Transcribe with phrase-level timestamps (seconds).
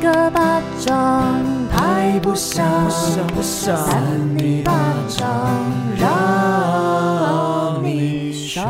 [0.00, 1.34] 个巴掌
[1.72, 2.64] 拍不响，
[3.42, 4.00] 扇
[4.36, 4.72] 你巴
[5.08, 5.28] 掌
[5.98, 8.64] 让你爽。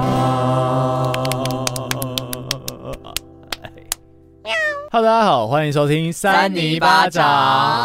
[4.90, 7.22] 哈喽，大家好，欢迎收听三尼巴掌，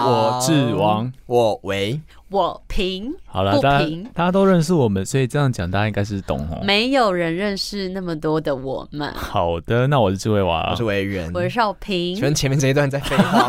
[0.06, 2.00] 我是王，我维。
[2.34, 6.64] 我平，好了，大家大家都认识我们，所以这样讲大家应该是懂哦。
[6.64, 9.14] 没有人认识那么多的我们。
[9.14, 12.16] 好的，那我是智慧娃，我是维人，我是少平。
[12.16, 13.46] 请问前面这一段在废话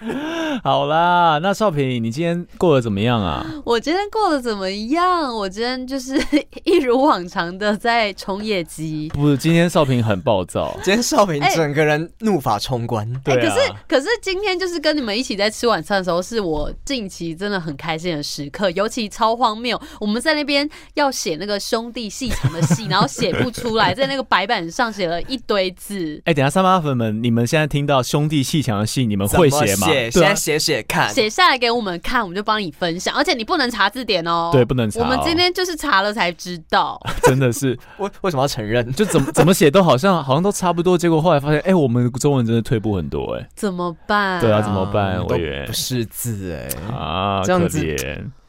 [0.64, 3.44] 好啦，那少平，你今天过得怎么样啊？
[3.66, 5.36] 我今天过得怎么样？
[5.36, 6.18] 我今天就是
[6.64, 9.10] 一如往常的在冲业绩。
[9.12, 10.74] 不是，今天少平很暴躁。
[10.82, 13.06] 今天少平整个人怒发冲冠。
[13.22, 17.89] 对、欸，可是可是今天就是跟你们一起在吃晚餐的时候，是我近期真的很开。
[17.90, 19.80] 开心的时刻，尤其超荒谬。
[19.98, 26.16] 我们在那边要写那个兄弟戏墙的戏， 然后写不出来，在那个白板上写了一堆字。
[26.18, 29.88] 哎、欸，等下三八粉们，你们现在听到兄弟戏墙的戏，你们会写吗？
[29.88, 33.12] 写，现在写写看，写下来给我们看，我们就帮你分享。
[33.16, 35.02] 而且你不能查字典哦，对，不能查、哦。
[35.02, 37.76] 我们今天就是查了才知道， 真的是。
[37.98, 38.92] 为为什么要承认？
[38.92, 44.40] 就怎么怎么写都好像好像都差不多，结果后来发现，哎、欸，我们中文真的退步很多、欸，哎，怎么办？
[44.40, 45.20] 对啊，怎么办？
[45.26, 47.79] 我以为不识字、欸，哎，啊，这样子。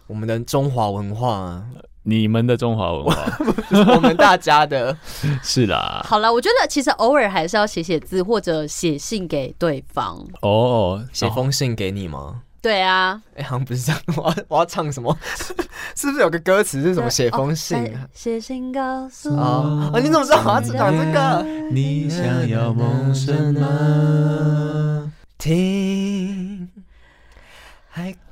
[0.07, 1.63] 我们的中华文化，
[2.03, 3.15] 你们的中华文化，
[3.95, 4.95] 我们大家的，
[5.41, 6.01] 是啦。
[6.03, 10.19] 好了，我觉得其实偶尔还是要写写字，或者写信给对方。
[10.41, 12.41] 哦，写封信给你吗？
[12.61, 13.21] 对啊。
[13.35, 14.01] 哎、欸，好像不是这样。
[14.17, 15.17] 我要我要唱什么？
[15.95, 17.09] 是不是有个歌词是什么？
[17.09, 19.41] 写封信、啊，写、哦、信告诉我。
[19.41, 21.45] 啊，你怎么知道我要唱这个？
[21.71, 25.11] 你想要梦什么？
[25.37, 26.69] 听。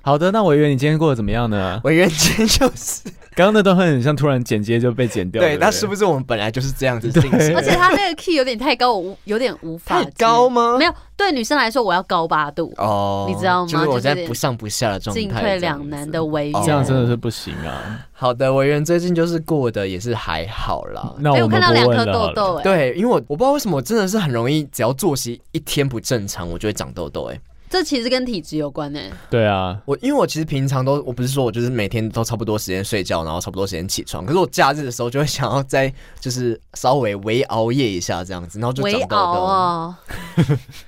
[0.02, 1.80] 好的，那委员你今天过得怎么样呢？
[1.84, 3.04] 委员今天就是
[3.36, 5.42] 刚刚那段很像突然剪接就被剪掉。
[5.42, 7.56] 对，那是不是我们本来就是这样子 进行？
[7.56, 10.02] 而且他那个 key 有点太高，我有点无法。
[10.02, 10.78] 太高吗？
[10.78, 13.68] 没有，对女生来说我要高八度哦，你知道吗？
[13.68, 18.06] 就是我在不上不下的状态，进退两难的维园，这样真的是不行啊。
[18.12, 21.14] 好的，委员最近就是过得也是还好啦。
[21.20, 27.40] 那我，我看到两颗痘痘，哎，对，因为我我不知道为什么我真的是很容易，只要作息一天不正常，我就会长痘痘，哎。
[27.70, 29.12] 这其实跟体质有关呢、欸。
[29.30, 34.26] 对啊，我因为我其实平常都，我不是说我就是每天都差不多时间睡觉，然后差不多时间起床。
[34.26, 39.08] 可是我假日的时候就会想要再就是稍微微熬夜一下这样子，然后就长痘痘。
[39.08, 40.00] 微熬啊？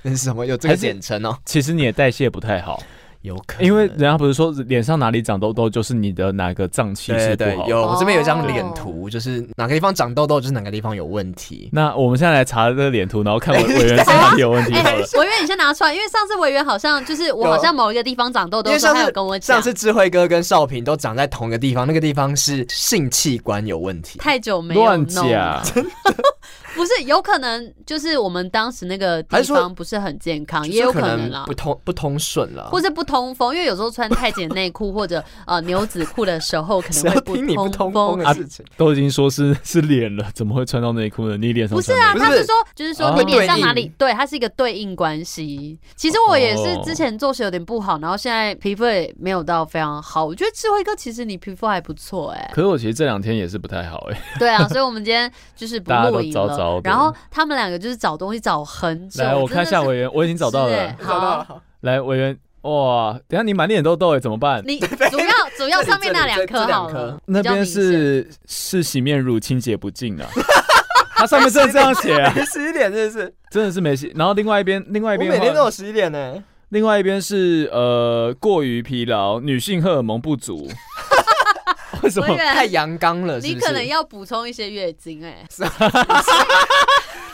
[0.02, 0.44] 那 是什么？
[0.44, 1.38] 有这个简称哦。
[1.46, 2.82] 其实你的代谢不太好。
[3.22, 7.50] 有可能，因为人家不是说脸上哪里长痘痘，就是你的哪个脏器是不好。
[7.50, 11.70] 对，对，有，我这边有一张脸图，就是哪个地方长痘痘，就是哪个地方有问题。
[11.72, 15.06] 那我们现在来查这个脸图，然后看委员是哪里有问题好了。
[15.20, 19.56] 委员，你先拿出来，因为上次委员好像就是我好像某一个地方长痘痘，他有跟我讲。
[19.56, 24.20] 上次智慧哥跟少平都长在同一个地方，那个地方是性器官有问题。
[24.20, 25.26] 太久没有乱讲。
[26.76, 38.66] 不是，有可能就是我们当时那个地方不是很健康，也有可能啦，不通不通顺了，或者不通风，因为有时候穿太紧内裤 或者呃牛仔裤的时候，可能会不通风的事情。
[38.78, 41.38] 都已经说是 是脸了，怎么会穿到内裤呢？
[41.38, 42.14] 你脸上不是啊？
[42.18, 45.78] 他是说，就是说你脸上哪里对，它是一个对应关系。
[45.96, 50.24] 其实我也是之前作息有点不好，然后现在皮肤也没有到非常好。
[50.26, 54.22] 我觉得智慧哥其实你皮肤还不错哎，可是我其实这两天也是不太好哎。
[54.40, 56.61] 对啊，所以我们今天就是不录影了。
[56.84, 59.24] 然后他们两个就是找东西找很久。
[59.24, 60.96] 来，我看一下委员，我已经找到了。
[61.02, 61.62] 找到了。
[61.82, 64.62] 来，委员，哇，等下你满脸痘痘哎，怎么办？
[64.66, 67.20] 你 主要主要上面那两颗好了。
[67.26, 70.28] 那边是是洗面乳清洁不净啊。
[71.16, 72.34] 它上面真的这样写啊？
[72.46, 74.12] 洗脸真的是，真的是没洗。
[74.16, 76.44] 然后另外一边，另外一边我每天都有洗脸呢。
[76.70, 80.68] 另外一边是呃过于疲劳，女性荷尔蒙不足。
[82.04, 83.54] 为什么太阳刚了是是？
[83.54, 85.72] 你可能要补充一些月经哎、 欸。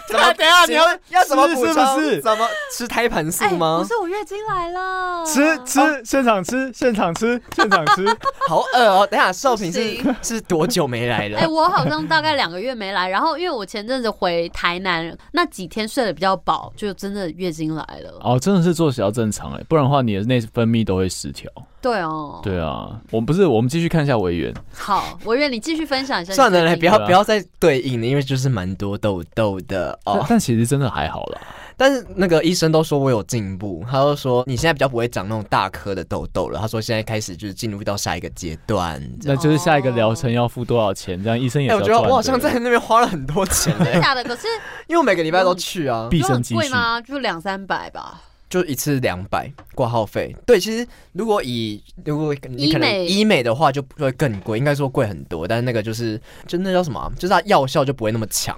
[0.07, 0.33] 怎么？
[0.33, 1.73] 等下你要要怎么补充？
[1.73, 2.21] 是不是？
[2.21, 3.79] 怎么吃胎盘素吗？
[3.81, 5.25] 不是，我月经来了。
[5.25, 8.05] 吃吃，现场吃，现场吃，现场吃。
[8.47, 9.07] 好饿哦！
[9.09, 11.39] 等下少平是是多久没来了？
[11.39, 13.09] 哎，我好像大概两个月没来。
[13.09, 18.17] 然后因为我前阵子回台南，那几天睡得比较饱，就真的月经来了。
[18.21, 21.51] 哦，真的是作息要正常哎，不然的话你的内分泌都会失调。
[21.79, 24.53] 对哦，对啊，我们不是，我们继续看一下维园。
[24.73, 26.33] 好，维园，你继续分享一下。
[26.33, 30.25] 算了，来，不要不要再对应了，因为就是蛮多痘痘的哦。
[30.29, 31.41] 但其实真的还好啦。
[31.79, 36.59] 但是那个医生都说我有进步，他就说你现在比较不会长那种大颗的痘痘了。
[36.59, 41.21] 他说现在开始就是进入到下一个阶段，那就是下一个疗程要付多少钱？
[41.23, 41.69] 这样医生也。
[41.69, 43.77] 哎，我觉得我好像在那边花了很多钱。
[43.77, 44.23] 真的假的？
[44.23, 44.47] 可是
[44.87, 46.99] 因为我每个礼拜都去啊，毕生贵吗？
[47.01, 48.21] 就两三百吧。
[48.49, 56.17] 就一次两百挂号费，对，其实如果以如果你可能医美的话就会更贵，应该说贵很多，但是那个就是
[56.47, 58.57] 就那叫什么，就是它药效就不会那么强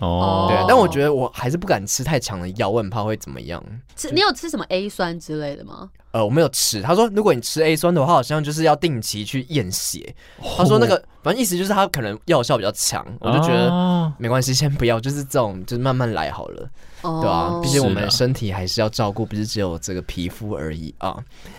[0.00, 3.62] 哦，对，但我觉得我还是不敢吃太强的药，我很怕会怎么样。
[3.96, 5.90] 吃你有吃什么 A 酸之类的吗？
[6.12, 6.82] 呃，我没有吃。
[6.82, 10.14] 他说，如果你吃 A 酸的话，好像就是要定期去验血。
[10.56, 13.04] 他说那个，反正意思就是他可能药效比较强。
[13.20, 16.68] 我就觉得没关系，先不要，就是这种，就是慢慢来好了。
[17.02, 21.16] 对啊，毕竟我们身体还是要照顾，不是只有这个皮肤而已啊。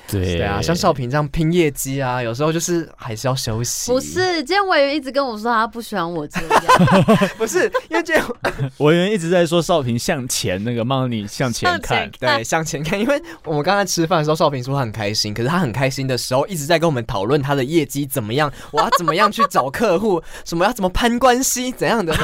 [0.08, 3.92] 对对啊，像少平这样拼业绩啊，有时候就是还是要休息。
[3.92, 6.50] 不是，今天委员一直跟我说他不喜欢我这样，
[7.40, 8.36] 不是因为这样，
[8.78, 13.00] 委员一直在说少平向前，那个帮你向前看，对，向前看。
[13.00, 22.16] 因为我们刚才吃饭的时候，少平说他很开心，可是他很开心的时候，一直在跟我们讨论他的业绩怎么样，我要怎么样去找客户，什么要怎么攀关系，怎样的，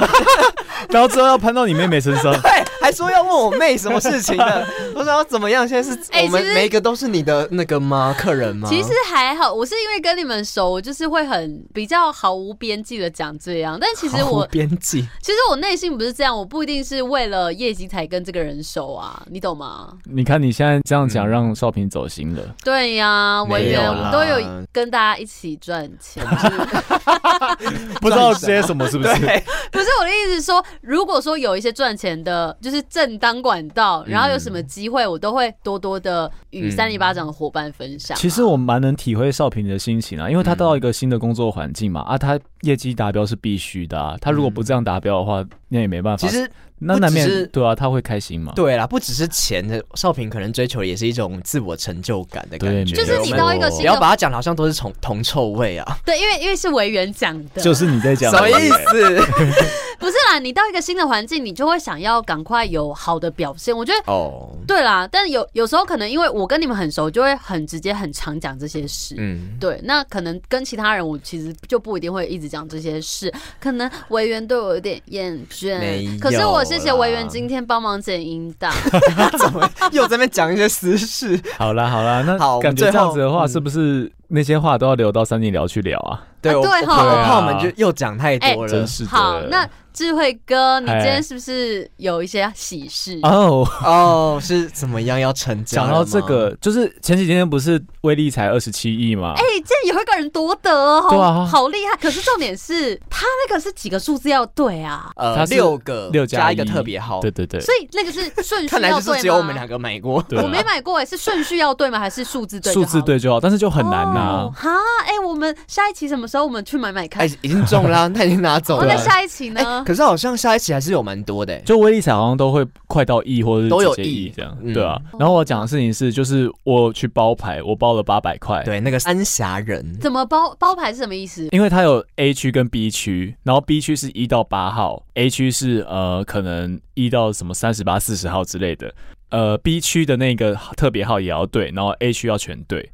[0.89, 4.65] 然后之后要攀到你妹妹身上， 对，还说要问我妹什么事情呢？
[4.95, 5.67] 我说要怎么样？
[5.67, 8.15] 现在是我们每一个都是你的那个吗？
[8.17, 8.67] 客人吗？
[8.69, 13.77] 其实还好，我是因为跟你们熟，我就是会很比较毫无边际的讲这样。
[13.79, 19.93] 但其实我边际，其实我内心不是这样，我不一定是为了业绩才跟这个人熟啊，你懂吗？
[20.05, 22.41] 你看你现在这样讲，让少平走心了。
[22.63, 23.81] 对呀，委员
[24.11, 24.37] 都有
[24.71, 26.25] 跟大家一起赚钱，
[28.01, 29.13] 不知道些什么是不是？
[29.71, 38.17] 不是我的意思，说如果说有一些赚钱的，就是正当管道，然后有什么机会，我都会多多的与三里巴掌的伙伴分享。
[38.17, 46.27] 其实我蛮能体会少平的心情啊，因为他到一个新的工作环境嘛，啊，他业绩达标是必须的啊，他如果不这样达标的话，那也没办法。
[46.27, 46.49] 其实。
[46.79, 48.53] 那难免对啊，他会开心吗？
[48.55, 52.95] 对啦，不只是钱的，少平可能追求也是一种自我成就感的感觉。
[52.95, 55.97] 就是你到一个新，不要把它讲的好像都是铜铜臭味啊。
[56.05, 59.25] 对，因为因为是委员讲的，就是你在讲什么意思？
[59.97, 63.75] 不是啦，你到一个新的环境，你就会想要赶快有好的表现。
[63.75, 69.15] 我觉得哦，对啦，但有有时候可能因为我跟你们很熟，就会很直接、很常讲这些事。
[69.17, 69.81] 嗯，对。
[69.83, 73.33] 那可能跟其他人，我其实就不一定会一直讲这些事。
[73.59, 76.63] 可能委员对我有点厌倦，可是我。
[76.67, 78.71] 谢谢委员今天帮忙剪音档，
[79.39, 81.39] 怎么又在那边讲一些私事？
[81.57, 86.21] 好啦好啦，那感觉这样子的话，是不是那些话都要留到三年聊去聊啊？
[86.51, 88.71] 对，我怕我们就又讲太多了。
[88.71, 89.09] 真是的。
[89.09, 89.67] 好，那。
[89.93, 93.19] 智慧哥，你今天是不是有一些喜事？
[93.23, 95.81] 哦哦，是怎么样要成家？
[95.81, 99.33] 讲到这个，就是前几天不是威力才二十七亿吗？
[99.35, 101.97] 哎，竟然有一个人夺得哦，对啊，好厉害！
[101.99, 105.09] 可是重点是他那个是几个数字要对啊？
[105.15, 107.19] 呃，六个，六加一个特别号。
[107.19, 107.59] 对对对。
[107.59, 110.23] 所以那个是顺序，看来就是只有我们两个买过。
[110.29, 111.97] 我没买过，哎，是顺序要对吗？
[111.97, 112.71] 还是数字对？
[112.71, 114.47] 数字对就好，但是就很难呐。
[114.55, 114.69] 哈，
[115.07, 117.27] 哎，我们下一期什么时候我们去买买看？
[117.27, 118.85] 哎，已经中了，他已经拿走了。
[118.85, 119.83] 那下一期呢？
[119.85, 120.67] 可是好像下一期。
[120.77, 124.99] 还是有蛮多的，就威力彩好像都会快到亿或者是都有亿这样，对啊。
[125.17, 131.47] 然后我讲的事情是，就是我去包牌，我包了八百块，对，那个三峡人怎么包包牌是什么意思？
[131.51, 138.93] 因为它有 A 区跟 B 区，然后 B 区是一到八号，A 区是呃可能一到什么三十八、四十号之类的，
[139.29, 142.91] 呃 B 区的那个特别号也要对，然后 A 区要全对，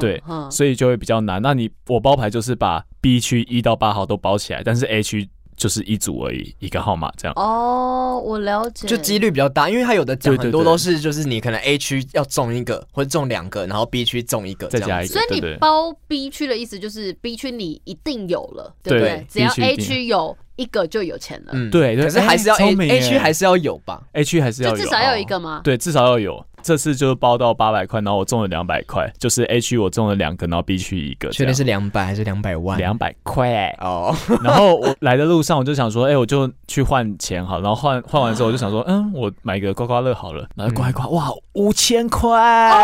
[0.00, 1.40] 对，所以就会比较难。
[1.42, 5.28] 那你我包牌就是把 B 区一到八号都包起来，但是 A 区。
[5.54, 7.32] 就是一组而已，一个号码这样。
[7.36, 8.88] 哦，我了解。
[8.88, 15.12] 就几率比较大，因为他有的奖很多都是，就是你可能 A 区要中一个或者中两个，然后 B 区中一个，再加一个。
[15.12, 19.26] 所以你包 B 区的意思就是 B 区你一定有了，对不对？
[19.28, 21.52] 只要 A 区有一个就有钱了。
[21.52, 21.96] 嗯，对。
[21.96, 25.60] 可是还是要 A A 区还是要有吧？A 区还是要有，至少要有一个吗？
[25.62, 26.44] 对，至少要有。
[26.62, 31.28] 这次就是包到八百块，然后我中了两百块，就是 A 区我中了两个，然后 B 区一个。
[31.30, 32.78] 确定是两百还是两百万？
[32.78, 34.14] 两百块哦。
[34.42, 42.30] 然后我来的路上我就想说，哎，我就去换钱好，然后换换完之后我就想说，嗯，我买个刮刮乐好了，然后刮一刮，哇，五千块
[42.70, 42.78] ！Oh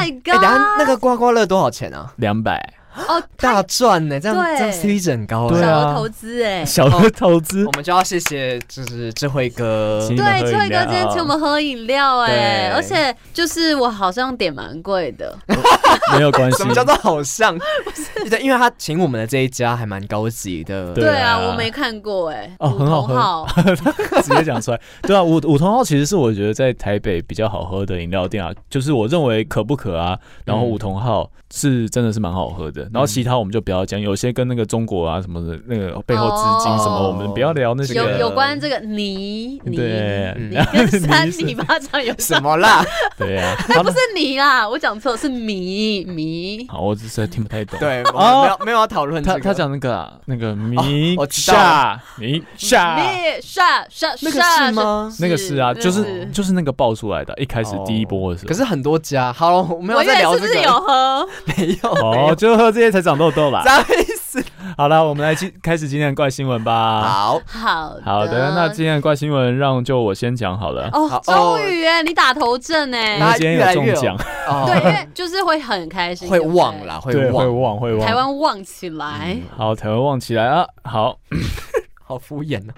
[0.00, 0.34] my god！
[0.34, 2.12] 哎，等下那个刮刮乐多少钱啊？
[2.16, 2.74] 两百。
[2.96, 15.36] 哦， 大赚呢，这样这样 CP 值很高，小额投资哎，小额投资，我们就要谢谢就是智慧哥，对，智慧哥今天请我们喝饮料哎，而且就是我好像点蛮贵的，
[16.16, 17.58] 没有关系，什么叫做好像？
[18.30, 23.02] 对，因为他请我们的这一家还蛮高级的，对啊，我没看过哎，哦，很好
[23.44, 23.74] 喝，
[24.22, 32.83] 直接讲出来，对啊，五五同号其实是我觉得在台北比较好喝的饮料店啊，就是我认为可不可啊，然后五同号是真的是蛮好喝的。
[32.92, 37.94] 然后其他我们就不要讲，有些跟那个中国啊什么的那个背后资金什么，我们不要聊那些。
[37.94, 42.84] 有有关这个泥泥对你跟 三泥巴掌有什么啦？
[43.16, 46.66] 对呀，不是泥啦，我讲错，是米米。
[46.68, 47.78] 好，我只是听不太懂。
[47.78, 53.02] 对，没有没有要讨论他他讲那个那个米夏米下米
[53.40, 55.12] 夏夏那个是吗？
[55.20, 58.48] 那个是啊，就是就是那个爆出来的，一开始第一波的时候。
[58.48, 60.64] 可是很多家，好，我们要再聊这个。
[60.64, 61.90] 有喝 没有？
[61.90, 63.62] 哦，就喝这些才长痘痘啦。
[63.62, 64.44] 啥意思？
[64.76, 67.02] 好了，我们来今开始今天的怪新闻吧。
[67.02, 70.88] 好，好好的，那今天的怪新闻让就我先讲好了。
[70.92, 74.16] 哦，终于哎，你打头阵哎，因为今天有中奖。
[74.66, 78.04] 对，因为就是会很开心，会忘啦，会忘，会忘，会忘。
[78.06, 80.66] 台湾旺起来，好，台湾旺起来啊！
[80.82, 81.18] 好，
[82.04, 82.74] 好敷衍呢。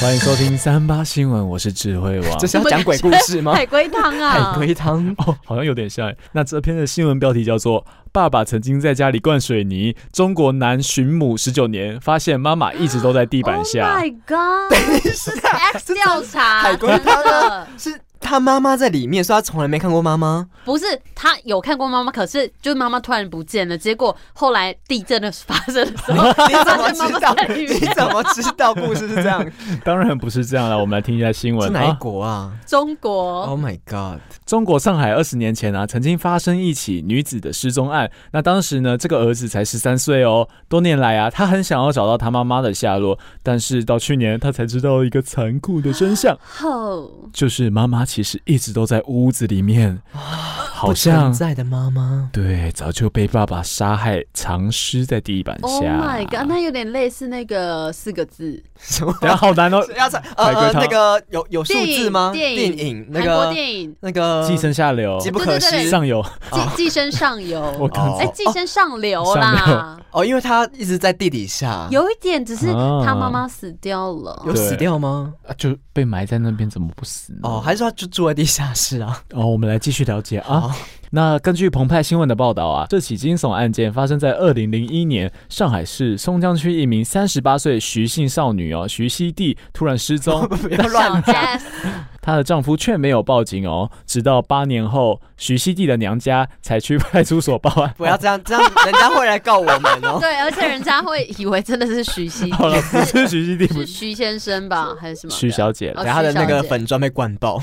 [0.00, 2.30] 欢迎收听三八新闻，我是智慧王。
[2.38, 3.52] 这是要讲鬼故事吗？
[3.56, 6.12] 海龟汤啊，海龟汤哦，好像有点像。
[6.32, 13.94] 那这篇的新闻标题叫做“爸爸曾经在家里灌水泥”，中国男寻母十九年，发现妈妈一直都在地板下。
[13.94, 15.06] Oh my god！
[15.14, 15.30] 是
[15.74, 17.98] X 调查海龟汤是。
[18.24, 20.48] 他妈妈在里面，所以他从来没看过妈妈。
[20.64, 23.76] 不是，他有看过妈妈，可是就是妈妈突然不见了。
[23.76, 27.36] 结果后来地震的发生的时候， 你怎么知道？
[27.54, 29.46] 你怎么知道故事是这样？
[29.84, 30.78] 当然不是这样了。
[30.78, 31.68] 我们来听一下新闻。
[31.68, 32.50] 是哪一国啊？
[32.66, 33.42] 中国。
[33.44, 34.20] Oh my god！
[34.46, 38.10] 中国上海二十年前啊，曾经发生一起女子的失踪案。
[38.32, 40.48] 那当时呢，这个儿子才十三岁哦。
[40.68, 46.34] 多年来啊，他很想要找到他妈妈的下落，但是到去年他才知道一个残酷的真相。
[46.62, 48.06] 哦，就是妈妈。
[48.14, 50.00] 其实一直都在屋子里面，
[50.86, 55.66] 好像在的妈妈，对，早就被爸爸杀害，藏尸在地板下。
[55.66, 59.14] Oh my god，那有点类似那个四个字，什么？
[59.20, 62.30] 等下好难哦， 要呃那个有有数字吗？
[62.32, 69.98] 电影电影那个电影那个寄生下流，机不可失，上游，寄寄生上游， 我靠，哎，寄生上流啦。
[70.10, 72.66] 哦，因为他一直在地底下，有一点，只是
[73.04, 75.32] 他妈妈死掉了，有死掉吗？
[75.56, 77.40] 就被埋在那边，怎么不死呢？
[77.42, 79.20] 哦，还是说他就住在地下室啊？
[79.32, 80.73] 哦，我们来继续了解啊。
[81.10, 91.60] 那根据澎湃新闻的报道啊，这起惊悚案件发生在二零零一年，上海市松江区一名三十八岁徐姓少女哦，徐熙娣突然失踪， 不要乱讲。
[92.24, 97.92] 她的丈夫却没有报警哦，直到八年后，徐熙娣的娘家才去派出所报案。
[97.98, 100.16] 不要这样，这样人家会来告我们哦。
[100.22, 102.54] 对，而且人家会以为真的是徐熙娣。
[102.54, 105.32] 好了，不是徐熙娣， 是徐先生吧，还是什么？
[105.34, 107.60] 徐小姐，她的那个粉砖被灌爆。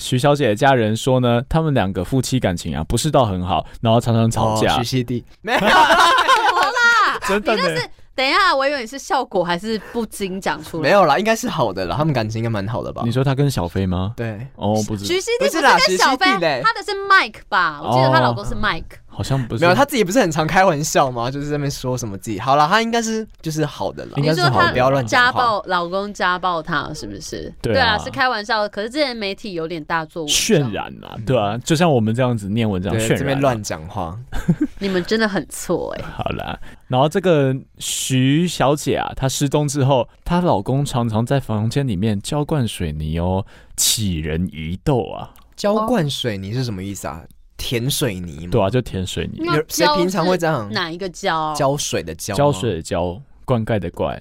[0.00, 4.76] 徐小姐的家人说呢，他们两个夫妻感情啊不是到很好，然后常常吵架。
[4.78, 7.90] 徐熙娣没有啦，真的是。
[8.14, 10.82] 等一下，我以为你是效果还是不经讲出来？
[10.82, 13.02] 没有啦，应该是好的啦，他们感情应该蛮好的吧？
[13.04, 14.12] 你说他跟小飞吗？
[14.16, 16.26] 对，哦，不是，徐熙娣不是跟小飞，
[16.62, 17.80] 他的是 Mike 吧？
[17.82, 18.98] 我记得她老公是 Mike。
[19.20, 21.30] 好像不是，没有，他自己不是很常开玩笑吗？
[21.30, 24.12] 就是在那边说什么自己好了，他应该是就是好的了。
[24.16, 27.52] 应该是好，不要乱家暴，老公家暴他是不是？
[27.60, 28.66] 对啊，是开玩笑。
[28.70, 34.18] 可是之前媒体有点大做渲染啊，对啊，就像我们这样子念文章渲染，这边乱讲话，
[34.80, 36.04] 你们真的很错哎。
[36.16, 36.58] 好了，
[36.88, 43.44] 然后这个徐小姐啊，她失踪之后，她老公常常在房间里面浇灌水泥哦，
[43.76, 45.34] 起人疑窦啊。
[45.56, 47.22] 浇灌水泥是什么意思啊？
[47.60, 48.48] 填水泥嘛？
[48.50, 49.44] 对啊，就填水泥。
[49.68, 50.66] 谁平常会这样？
[50.72, 51.52] 哪一个浇？
[51.54, 52.34] 浇水的浇？
[52.34, 54.18] 浇水的浇，灌溉的灌。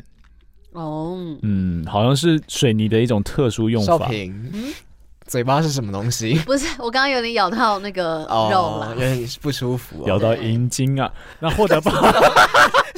[0.74, 3.98] 哦，嗯，好像是水泥的一种特殊用法。
[3.98, 4.74] 少平，嗯，
[5.26, 6.34] 嘴巴是什么东西？
[6.46, 11.10] 不是，我刚刚有点咬到那个肉了，有点不舒服，咬到阴茎啊。
[11.40, 11.92] 那获得报。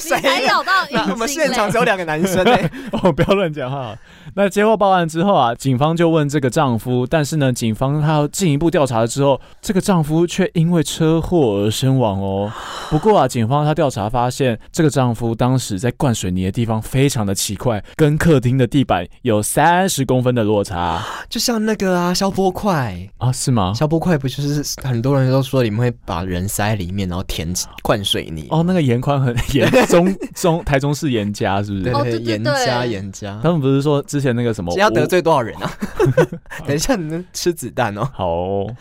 [0.01, 0.71] 谁才咬到？
[1.11, 2.69] 我们现场只有两个男生哎。
[2.91, 3.95] 哦，不要乱讲话。
[4.33, 12.51] 那接获报案之后啊，警方就问这个丈夫，但是呢，警方他要进一步调查了之后，这个丈夫却因为车祸而身亡哦。
[12.89, 23.73] 不过啊，警方他调查发现，这个丈夫当时在灌水泥的地方非常的奇怪，跟客厅的地板有三十公分的落差， 就像那个啊消波块啊，是吗？
[23.75, 31.83] 消波块不就是很多人都说你们会把人塞里面，然后填灌水泥哦，那个严宽很严，中 中台中市严家是不是？
[31.83, 35.71] 对对对，严家严家，他们不是说之前那个什么要得罪多少人啊？
[36.65, 38.07] 等一下你们吃子弹哦。
[38.13, 38.75] 好哦，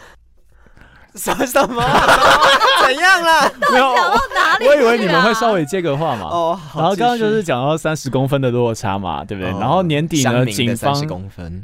[1.21, 1.83] 什么什么？
[2.87, 3.53] 怎样啦？
[3.71, 4.67] 没有讲到哪里？
[4.67, 6.25] 我以为你们会稍微接个话嘛。
[6.25, 9.51] 哦，然后刚刚就是讲到三十公分的落差嘛，对不对？
[9.61, 10.95] 然后年底呢，警方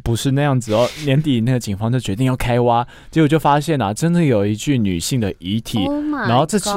[0.05, 0.87] 不是那样子哦。
[1.07, 5.79] 年底那个警方就决定要开挖，结果就发现啊，真的有一具女性的遗体。
[6.29, 6.71] 然后这次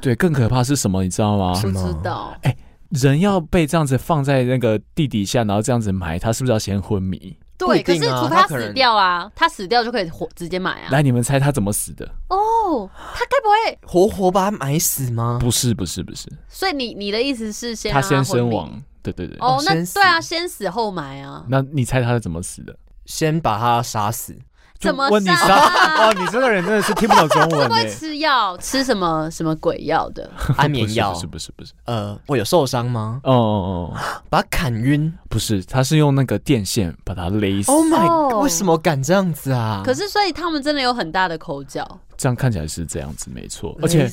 [0.00, 1.02] 对更可怕是什么？
[1.02, 1.52] 你知道吗？
[1.60, 2.34] 不知道。
[2.42, 2.56] 哎。
[3.00, 7.34] 人要被这样子放在那个地底下，然后这样子埋，他是不是要先昏迷？
[7.66, 10.88] 对，啊、可是除非他死掉啊，他，他死掉就可以活直接买啊。
[10.90, 12.06] 来，你们猜他怎么死的？
[12.28, 15.38] 哦，他该不会活活把他埋死吗？
[15.40, 16.28] 不是，不是，不是。
[16.48, 18.70] 所以你你的意思是先他，他先身亡？
[19.02, 19.36] 对对对。
[19.40, 21.44] 哦，那对啊，先死后埋啊。
[21.48, 22.76] 那你猜他是怎么死的？
[23.06, 24.36] 先把他杀死。
[24.82, 26.08] 怎么问你杀？
[26.08, 27.60] 哦，你这个人真的是听不懂中文。
[27.62, 28.56] 会不会吃药？
[28.58, 30.30] 吃什么什么鬼药的？
[30.56, 31.12] 安眠药？
[31.12, 31.72] 不是不是不是。
[31.84, 33.20] 呃，我有受伤吗？
[33.24, 33.96] 哦哦哦，
[34.28, 35.12] 把他砍晕？
[35.28, 37.70] 不是，他是用那个电线把他勒死。
[37.70, 38.42] Oh my god！
[38.42, 39.82] 为什么敢这样子啊？
[39.84, 41.86] 可是，所以他们真的有很大的口角。
[42.16, 43.76] 这样看起来是这样子，没错。
[43.82, 44.10] 而且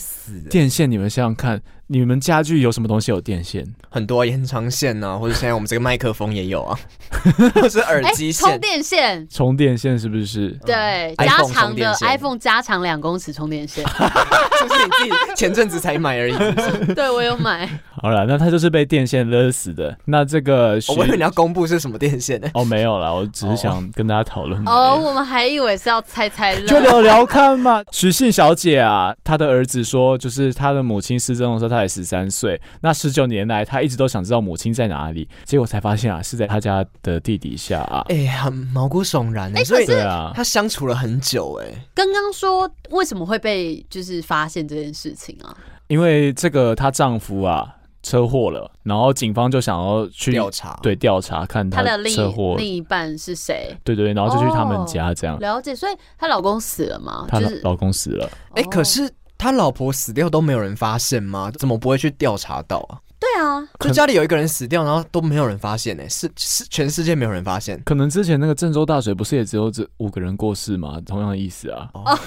[0.49, 1.61] 电线，你们想想看。
[1.91, 3.65] 你们家具有什么东西有电线？
[3.89, 6.77] 很多延长线啊，或者现在我们这个麦克风也有啊，
[7.55, 10.51] 或是耳机线、充电线、充电线是不是？
[10.63, 16.39] 对，加长的 iPhone 加长两公尺充电线， 是不是你自己前阵子才买而已是
[16.85, 16.93] 是？
[16.93, 17.67] 对，我有买。
[17.99, 19.97] 好了，那他就是被电线勒死的。
[20.05, 22.47] 那这个，我以为你要公布是什么电线呢？
[22.53, 24.63] 哦，没有啦，我只是想跟大家讨论。
[24.67, 27.83] 哦，我们还以为是要猜猜乐，就聊聊看嘛。
[27.91, 32.59] 许信小姐啊，她的儿子说，就是她的母亲失踪的时候，她才十三岁。
[32.81, 38.03] 那十九年来，他一直都想知道母亲在哪里，结果才发现啊，是在他家的地底下啊。
[38.09, 41.81] 哎、欸，很毛骨悚然哎、欸，所以对啊，他相处了很久哎、欸。
[41.93, 45.55] 刚刚说为什么会被就是发现这件事情啊？
[45.87, 53.75] 因为这个她丈夫啊车祸了，然后警方就想要去调查，对，调查看他的车祸另一半是谁？
[53.83, 55.35] 对，对对，然后就去他们家这样。
[55.35, 57.25] 哦、了解，所以她老公死了吗？
[57.27, 58.29] 她老公死了。
[58.55, 59.09] 哎、欸，可是。
[59.39, 61.49] 他老婆死掉都没有人发现吗？
[61.57, 62.99] 怎么不会去调查到啊？
[63.19, 67.81] 对啊，就家里有一个人死掉，然后都没有人发现呢、欸，是是全世界没有人发现。
[67.85, 71.01] 可能之前那个郑州大水不是也只有这五个人过世吗？
[71.05, 71.89] 同样的意思啊。
[71.93, 72.19] 哦，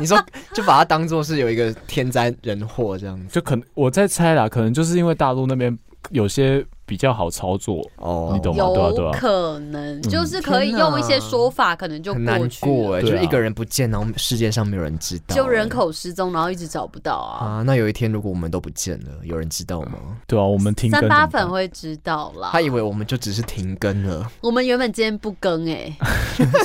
[0.00, 0.16] 你说
[0.54, 5.76] 就把它当做是有一个天灾人祸这样子，就可能我在猜啦，可能就是因为大陆那边
[6.10, 6.64] 有些。
[6.90, 8.64] 比较好操作哦，你懂吗？
[8.74, 17.46] 对啊，对啊，可能就是可以用一些说法，可能就过去过哎，就一个人不见，然后世界上没有人知道，就人口失踪，然后一直找不到啊。
[17.46, 19.98] 啊，那有一天如果我们都不见了，有人知道吗？
[20.26, 22.48] 对啊，我们停，三八粉会知道啦。
[22.50, 24.28] 他以为我们就只是停更了。
[24.40, 25.96] 我们原本今天不更哎，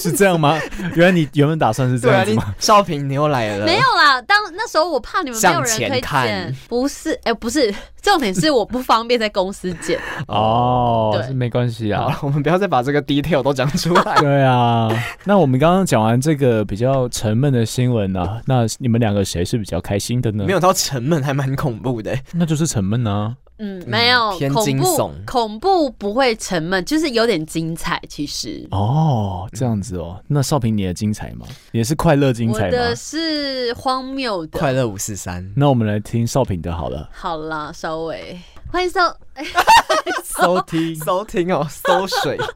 [0.02, 0.60] 是这样吗？
[0.96, 2.56] 原来你原本打算是这样子吗？
[2.58, 3.66] 少平，你又来了。
[3.68, 11.12] 没有啦，当那时候我怕你们没有人可以剪，不是哎，不是，重点是我不方便在公司剪哦。
[11.16, 14.16] 哦，是没关系啊，我们不要再把这个 detail 都讲出来。
[14.22, 14.90] 对啊，
[15.24, 20.46] 那我们刚刚讲完这个比较沉闷的新闻呢、啊，那你们两个谁是比较开心的呢？
[20.46, 22.18] 没有到沉闷，还蛮恐怖的。
[22.34, 23.36] 那就是沉闷啊。
[23.58, 28.02] 嗯，没有，偏惊悚，恐怖不会沉闷，就是有点精彩。
[28.10, 30.22] 其实哦，这样子哦。
[30.28, 31.46] 那少平，你的精彩吗？
[31.72, 32.66] 也是快乐精彩吗？
[32.66, 34.60] 我的是荒谬的。
[34.60, 35.50] 快乐五四三。
[35.56, 37.10] 那我们来听少平的好了。
[37.14, 38.38] 好啦，稍微
[38.72, 39.00] 欢迎收。
[40.38, 42.38] 收听收听哦，搜水。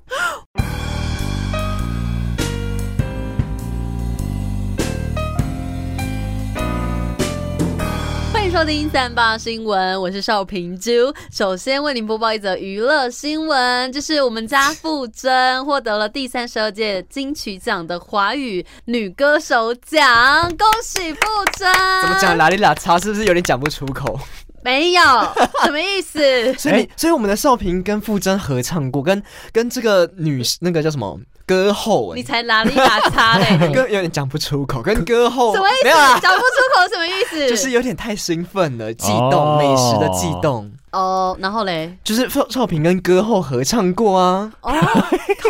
[8.34, 10.92] 欢迎收听三八新闻，我是邵平珠。
[11.32, 21.18] 首先为您播报一则娱乐新闻，就是我们家馥甄获得了第三十二届金曲奖的华语女歌手奖，恭喜馥
[21.58, 21.72] 甄！
[22.02, 22.38] 怎么讲？
[22.38, 24.20] 哪里拉差是不是有点讲不出口？
[24.64, 25.02] 没有，
[25.64, 26.54] 什么意思？
[26.54, 33.58] 所以，所以我们的少平跟傅真合唱过，跟跟这个女那个叫什么歌后，你才哪里打叉嘞？
[33.74, 36.20] 跟有点讲不出口，跟歌后什么意思？
[36.22, 37.50] 讲不出口什么意思？
[37.50, 40.70] 就是有点太兴奋了，悸动，美食的悸动。
[40.92, 44.52] 哦，然后嘞，就是少少平跟歌后合唱过啊。
[44.62, 44.72] 哦，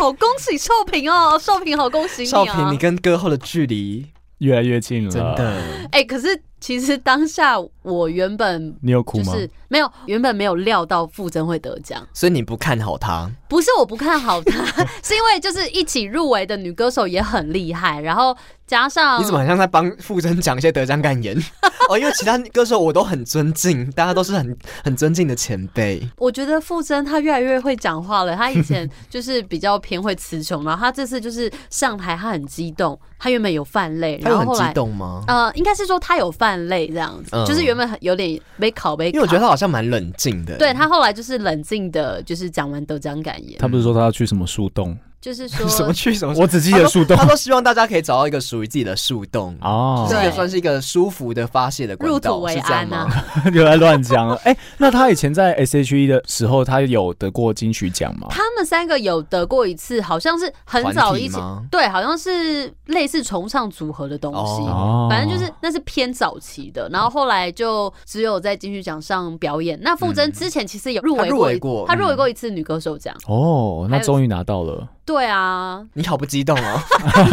[0.00, 2.30] 好恭喜少平哦，少平好恭喜你啊！
[2.30, 4.06] 少平，你跟歌后的距离
[4.38, 5.56] 越来越近了，真的。
[5.92, 6.42] 哎，可是。
[6.60, 9.32] 其实当下我原本 你有哭吗？
[9.32, 13.30] 就是没有，原本没有料到馥甄会得奖，所以你不看好他？
[13.48, 21.36] 不是我不看好他， 是因为就是一起入围的女歌手也很厉害，然后加上你怎么好像在帮馥甄讲一些得奖感言？
[21.88, 26.00] 哦，因为其他歌手我都很尊敬，大家都是很很尊敬的前辈。
[26.16, 35.24] 我觉得馥甄她越来越会讲话了，她以前就是比较偏会词穷，然后她这次就是上台，她很激动，她原本有泛泪，然后后来激动吗？
[35.26, 36.49] 呃，应该是说她有泛。
[36.68, 40.56] 累这样子，嗯、就是原本很有点被考被考，因为我觉得他好像蛮冷静的。
[40.56, 43.58] 对，他后来就是冷静的，就是讲完豆浆感言。
[43.58, 44.96] 他不是说他要去什么树洞？
[45.20, 46.34] 就是 说什么去什么？
[46.38, 47.16] 我只记得树洞。
[47.16, 53.08] 他说希望大家可以找到一个属于自己的树洞哦，这也算是一个舒服的发泄的管道，入土为安啊。
[53.52, 54.34] 又在乱讲了。
[54.44, 58.28] 哎，那他以前在 S.H.E 的时候，他有得过金曲奖吗？
[58.30, 64.62] 他们三个有得过一次，好像是很早以前，对，好像是类似重唱组合的东西。
[64.62, 69.78] 哦，反正就是那是偏早期的，然后后来就只有在金曲奖上表演。
[69.82, 73.14] 那馥甄之前其实有入围过，他入围过一次女歌手奖。
[73.26, 74.88] 哦，那终于拿到了。
[75.10, 76.80] 对啊，你好不激动哦！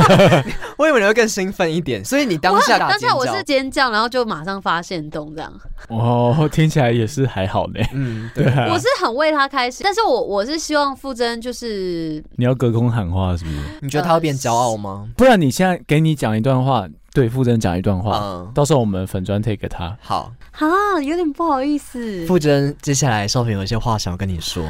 [0.80, 5.54] 我以为你会更兴奋一点，所以你当下当下我是尖叫，然后就马上发现动这样。
[5.88, 7.80] 哦，听起来也是还好呢。
[7.94, 13.58] 嗯， 对，我是很为他开心，但是我我是希望傅真就是你要隔空喊话，是不是？
[13.82, 15.08] 你觉得他会变骄傲吗？
[15.16, 19.96] 不然你现在给你讲一段话，对傅真讲一段话，嗯，到时候我们粉砖 take 给他。
[20.02, 22.26] 好，啊，有点不好意思。
[22.26, 24.68] 傅真，接下来少平有一些话想要跟你说。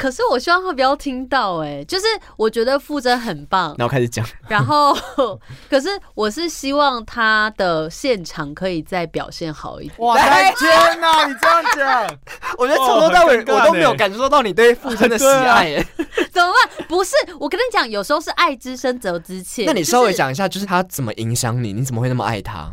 [0.00, 2.06] 可是我希望他不要听到哎、欸，就是
[2.38, 4.96] 我觉得傅征很棒，那我开始讲，然后
[5.68, 9.98] 可是我是希望他的现场可以再表现好一点。
[9.98, 12.18] 哇，天哪，你这样讲，
[12.56, 15.86] 我觉得从头到尾我都没有感受到你对傅征的喜爱耶，
[16.32, 16.86] 怎么办？
[16.88, 19.66] 不是，我跟你讲，有时候是爱之深责之切。
[19.66, 21.74] 那你稍微讲一下，就是他怎么影响你？
[21.74, 22.70] 你怎么会那么爱他？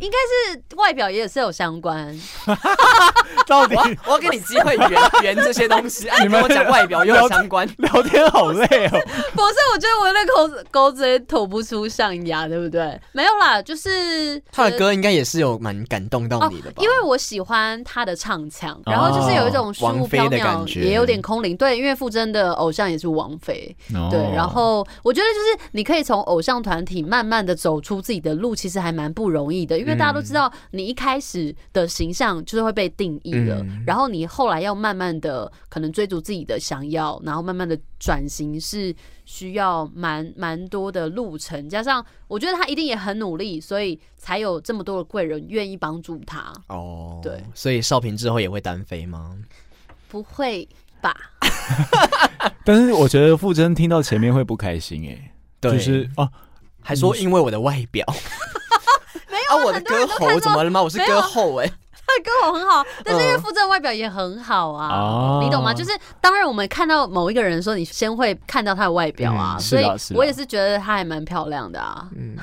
[0.00, 0.16] 应该
[0.52, 2.16] 是外表也是有相关，
[3.48, 4.90] 到底我要，我要给你机会圆
[5.22, 6.06] 圆这些东西。
[6.10, 8.90] 哎，你跟我讲外表又有相关，聊天好累哦。
[9.34, 13.00] 不是，我觉得我那口钩子也吐不出象牙，对不对？
[13.10, 16.76] 没有啦，就是他的歌应该也是有蛮感动到你的吧？
[16.80, 21.56] 哦，因为我喜欢他的唱腔，然后就是有一种虚无缥缈，也有点空灵。
[21.56, 23.76] 对，因为傅真的偶像也是王菲，
[24.10, 24.20] 对。
[24.32, 29.87] 然后我觉得就是你可以从偶像团体慢慢的走出自己的路，其实还蛮不容易的。
[29.88, 41.66] 因为大家都知道，你一开始的形象就是会被定义了，嗯、然后你后来要慢慢的可能追逐自己的想要，然后慢慢的转型是需要蛮蛮多的路程。
[41.70, 46.52] 加上我觉得他一定也很努力，所以才有这么多的贵人愿意帮助他。
[46.66, 49.38] 哦，对，所以少平之后也会单飞吗？
[50.08, 50.68] 不会
[51.00, 51.14] 吧？
[52.62, 55.32] 但是我觉得傅真听到前面会不开心哎、欸，
[55.70, 56.30] 就是哦，
[56.82, 58.04] 还说因为我的外表。
[59.48, 60.82] 啊，我的歌喉怎么了吗？
[60.82, 61.72] 我是歌后哎、欸，
[62.06, 65.72] 他的歌喉很好，但是因为傅政外表也很好啊，哦、你懂吗？
[65.74, 72.06] 就是当然我们看到某一个人的时候，你先会看到他的外表啊，嗯、所以我也是觉得他还蛮漂亮的啊。
[72.16, 72.36] 嗯，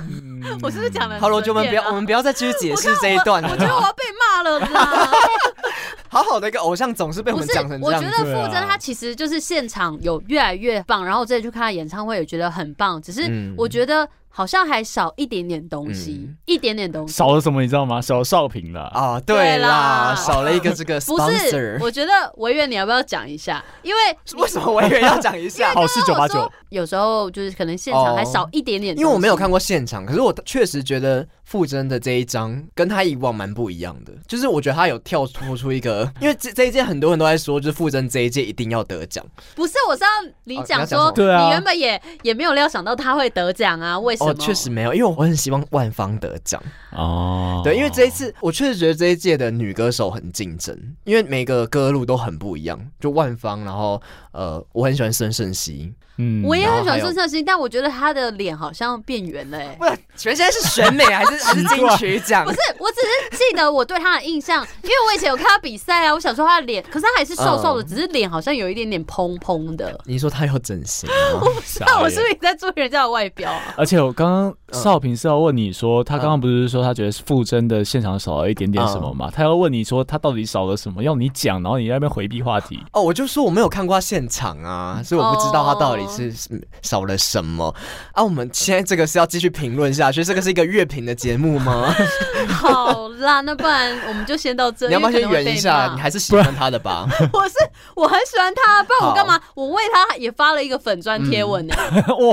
[0.61, 1.19] 我是不是讲的、啊？
[1.21, 3.49] 好了，就我们不要，我们不要再继续解释 这一段了。
[3.49, 5.11] 我，我觉得我要被骂了啦。
[6.09, 8.01] 好好的一个偶像总是被我们讲成这样。
[8.01, 14.07] 我觉得傅征他其实就是现场有越来越棒，然后我之前去看他演唱会也觉得很棒，只是我觉得。
[14.37, 17.13] 好像还少一点点东西，嗯、一点点东西。
[17.13, 18.01] 少了什么你知道吗？
[18.01, 19.17] 少了少平了啊！
[19.25, 21.15] 对啦，少了一个这个 sponsor。
[21.31, 23.63] 不是，我觉得维远你要不要讲一下？
[23.81, 24.01] 因为
[24.41, 25.73] 为什么维远要讲一下？
[25.73, 26.51] 好事九八九。
[26.67, 31.25] 有时候就是可能现场还少一点点因为我没有看过现场，可是我确实觉得。
[31.45, 39.23] 傅真的这一张跟他以往蛮不一样的，就是我觉得他有跳脱出一个， 因为这这一届很多人都在说，就是傅真这一届一定要得奖。
[39.53, 40.09] 不是，我是要
[40.45, 43.97] 你讲说，对啊，你原本也也没有料想到他会得奖啊？
[43.99, 44.24] 为什么？
[44.31, 46.61] 哦，确实没有，因为我很希望万芳得奖
[46.91, 47.61] 哦。
[47.63, 52.79] 对，因为这一次我确实觉得这一届的女歌手很竞争，因为每个歌路都很不一样。
[52.99, 54.01] 就万芳，然后
[54.35, 55.93] 呃，我很喜欢孙胜熙。
[56.17, 59.57] 嗯，我也很喜欢孙胜熙，但我觉得他的脸好像变圆了。
[59.57, 62.45] 哎， 不是，全现在是选美还是还是金曲奖？
[62.45, 66.13] 不是，我只是记得我对他的印象， 因为我以前有看他比赛啊。
[66.13, 69.99] 我想说他的脸，可是他还是瘦瘦的，只是脸好像有一点点蓬蓬的。
[70.05, 71.09] 你说他有整形？
[71.35, 73.73] 我不知道，我是不是在注意人家的外表啊？
[73.75, 79.29] 而且我刚刚少平是要问你说，他刚刚不是说他觉得傅征的现场少了一点点什么吗？
[79.35, 82.81] 他要问你说他到底少了什么，要你讲，然后你在那边回避话题。
[82.93, 86.33] 哦，我就说我没有看过他现场啊，所以我不知道他到底是。
[86.81, 87.73] 少了什么
[88.13, 88.23] 啊？
[88.23, 91.93] 我们现在这个是要继续评论下去，这个是一个乐评的节目吗？
[92.53, 94.93] 好啦，那不然我们就先到这里。
[94.93, 95.91] 你要不要先圆一下？
[95.95, 97.07] 你还是喜欢他的吧？
[97.33, 97.55] 我是
[97.95, 99.39] 我很喜欢他，不然我干嘛？
[99.55, 101.75] 我为他也发了一个粉砖贴文呢。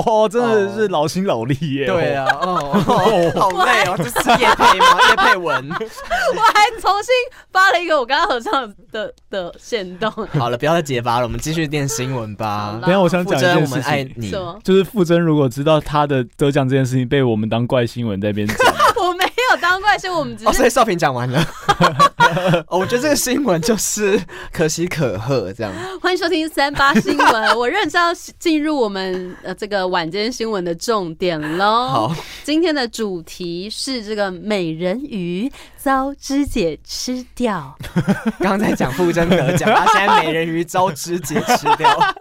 [0.05, 1.87] 哇，真的是劳心劳力耶！
[1.87, 4.99] 对啊，哦，好累哦，这是叶配吗？
[5.09, 5.69] 叶配文。
[5.69, 7.13] 我还重新
[7.51, 10.11] 发了一个我跟他合唱的的线动。
[10.37, 12.79] 好了，不要再结巴了，我们继续念新闻吧。
[12.81, 14.31] 等下我想讲一件事情。
[14.63, 18.57] 就是傅征如果知道他的得奖这件事情被我们当怪新闻在那边讲，
[19.03, 20.49] 我没有当怪新闻，我们只是。
[20.49, 21.45] 哦，所以少平讲完了。
[22.67, 24.19] 哦，我觉得这个新闻就是
[24.51, 25.71] 可喜可贺，这样。
[26.01, 31.87] 欢迎收听三八新闻，我认真要进入我们呃这个晚间新闻的重点喽。
[31.87, 35.51] 好，今天的主题是这个美人鱼
[35.83, 37.75] 遭肢解吃掉。
[38.39, 42.15] 刚刚在讲傅征德讲，他现在美人鱼遭肢解吃掉。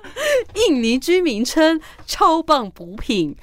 [0.67, 3.37] 印尼居民称超棒补品，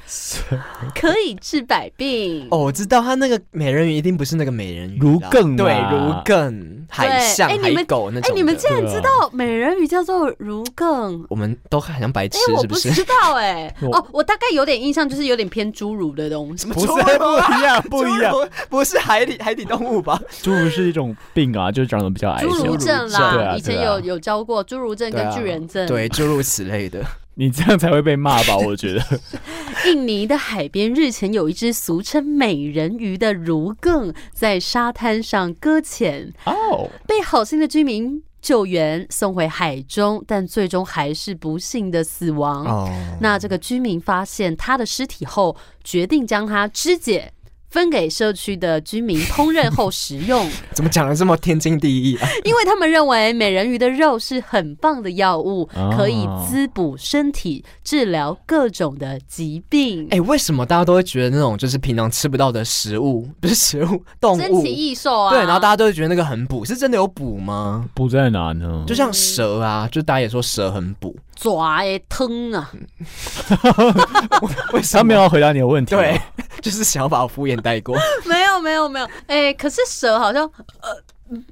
[0.94, 2.46] 可以治百病。
[2.52, 8.30] 哦，我知道他那个美人鱼一定不是那个美人鱼，如更对，如更海象海狗那种。
[8.30, 11.26] 哎，你们竟然知道美人鱼叫做如更？
[11.30, 12.90] 我们都好像白痴，是不是？
[12.90, 13.74] 我不知道哎。
[13.94, 16.68] 哦，我大概有点印象，就是有点偏侏儒的东西。
[16.68, 18.34] 不是不一样，不一样，
[18.70, 20.09] 不是海底海底动物吧？
[20.42, 22.44] 侏儒 是一种病啊，就是长得比较矮。
[22.44, 27.04] 侏儒症啦，以前有有教过侏儒症跟巨人症，对，诸如此类的。
[27.36, 28.58] 你这样才会被骂吧？
[28.58, 29.02] 我觉得。
[29.88, 42.66] 印尼的海边日前有一只俗称美人鱼的儒更在沙滩上搁浅，哦，被好心的居民救援送回海中，但最终还是不幸的死亡。
[42.66, 42.90] 哦，
[43.22, 47.32] 那这个居民发现他的尸体后，决定将他肢解。
[47.70, 50.50] 分给社区的居民烹饪后食用。
[50.74, 52.28] 怎么讲的这么天经地义啊？
[52.44, 60.06] 因为他们认为美人鱼的肉是很棒的药物，哦、可以滋补身体，治疗各种的疾病。
[60.06, 65.30] 哎、欸，为什么大家都会觉得那种就是平常吃不到的食物，不是食物，动物，珍奇异兽啊？
[65.30, 67.86] 对，然后大家都会觉得那个很补，是真的有补吗？
[67.94, 68.84] 补在哪呢？
[68.88, 72.72] 就像蛇啊，就大家也说蛇很补，爪的疼啊。
[74.74, 75.96] 为什么他没有要回答你的问题？
[75.96, 76.20] 对。
[76.62, 80.44] 就是想要把我敷衍带过，没有没有没有，哎、欸，可是蛇好像，
[80.82, 80.90] 呃。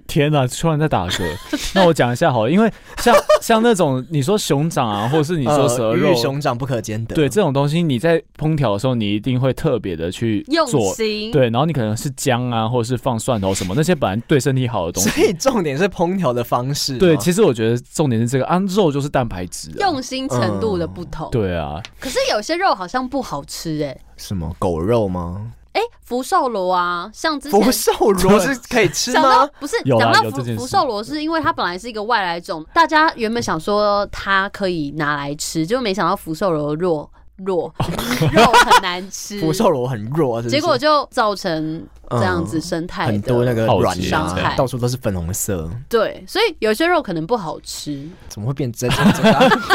[0.08, 1.24] 天呐，突然在打嗝。
[1.76, 7.16] 那我讲一下好了，因为像 像那种你说熊掌啊，或者是你说蛇肉，呃、熊掌不可兼得。
[7.16, 11.32] 对这种东西，你在烹调的时候，你一定会特别的去做用心。
[11.32, 15.10] 对，然后你可能是姜啊，或者是放蒜头什么那些本来对身体好的东西。
[15.10, 16.98] 所以重点是烹调的方式。
[16.98, 21.30] 对，其实我觉得重点是这个，啊，肉就是蛋白质，用心程度的不同。
[21.30, 21.32] 嗯。
[21.32, 21.82] 对啊。
[22.00, 24.02] 可是有些肉好像不好吃哎、欸。
[24.18, 25.54] 什么狗肉吗？
[25.78, 29.48] 哎、欸，福寿螺啊，像之前福寿螺 是可以吃吗？
[29.60, 37.72] 不是，讲到福福寿螺是因为它本来是一个外来种，大家原本想说它可以拿来吃，就没想到福寿螺弱弱
[38.34, 45.70] 肉很难吃，福寿螺很弱，结果就造成这样子生态、嗯、很多那个软伤害，到处都是粉红色。
[45.88, 48.10] 对，所以有些肉可能不好吃。
[48.28, 48.88] 怎么会变 在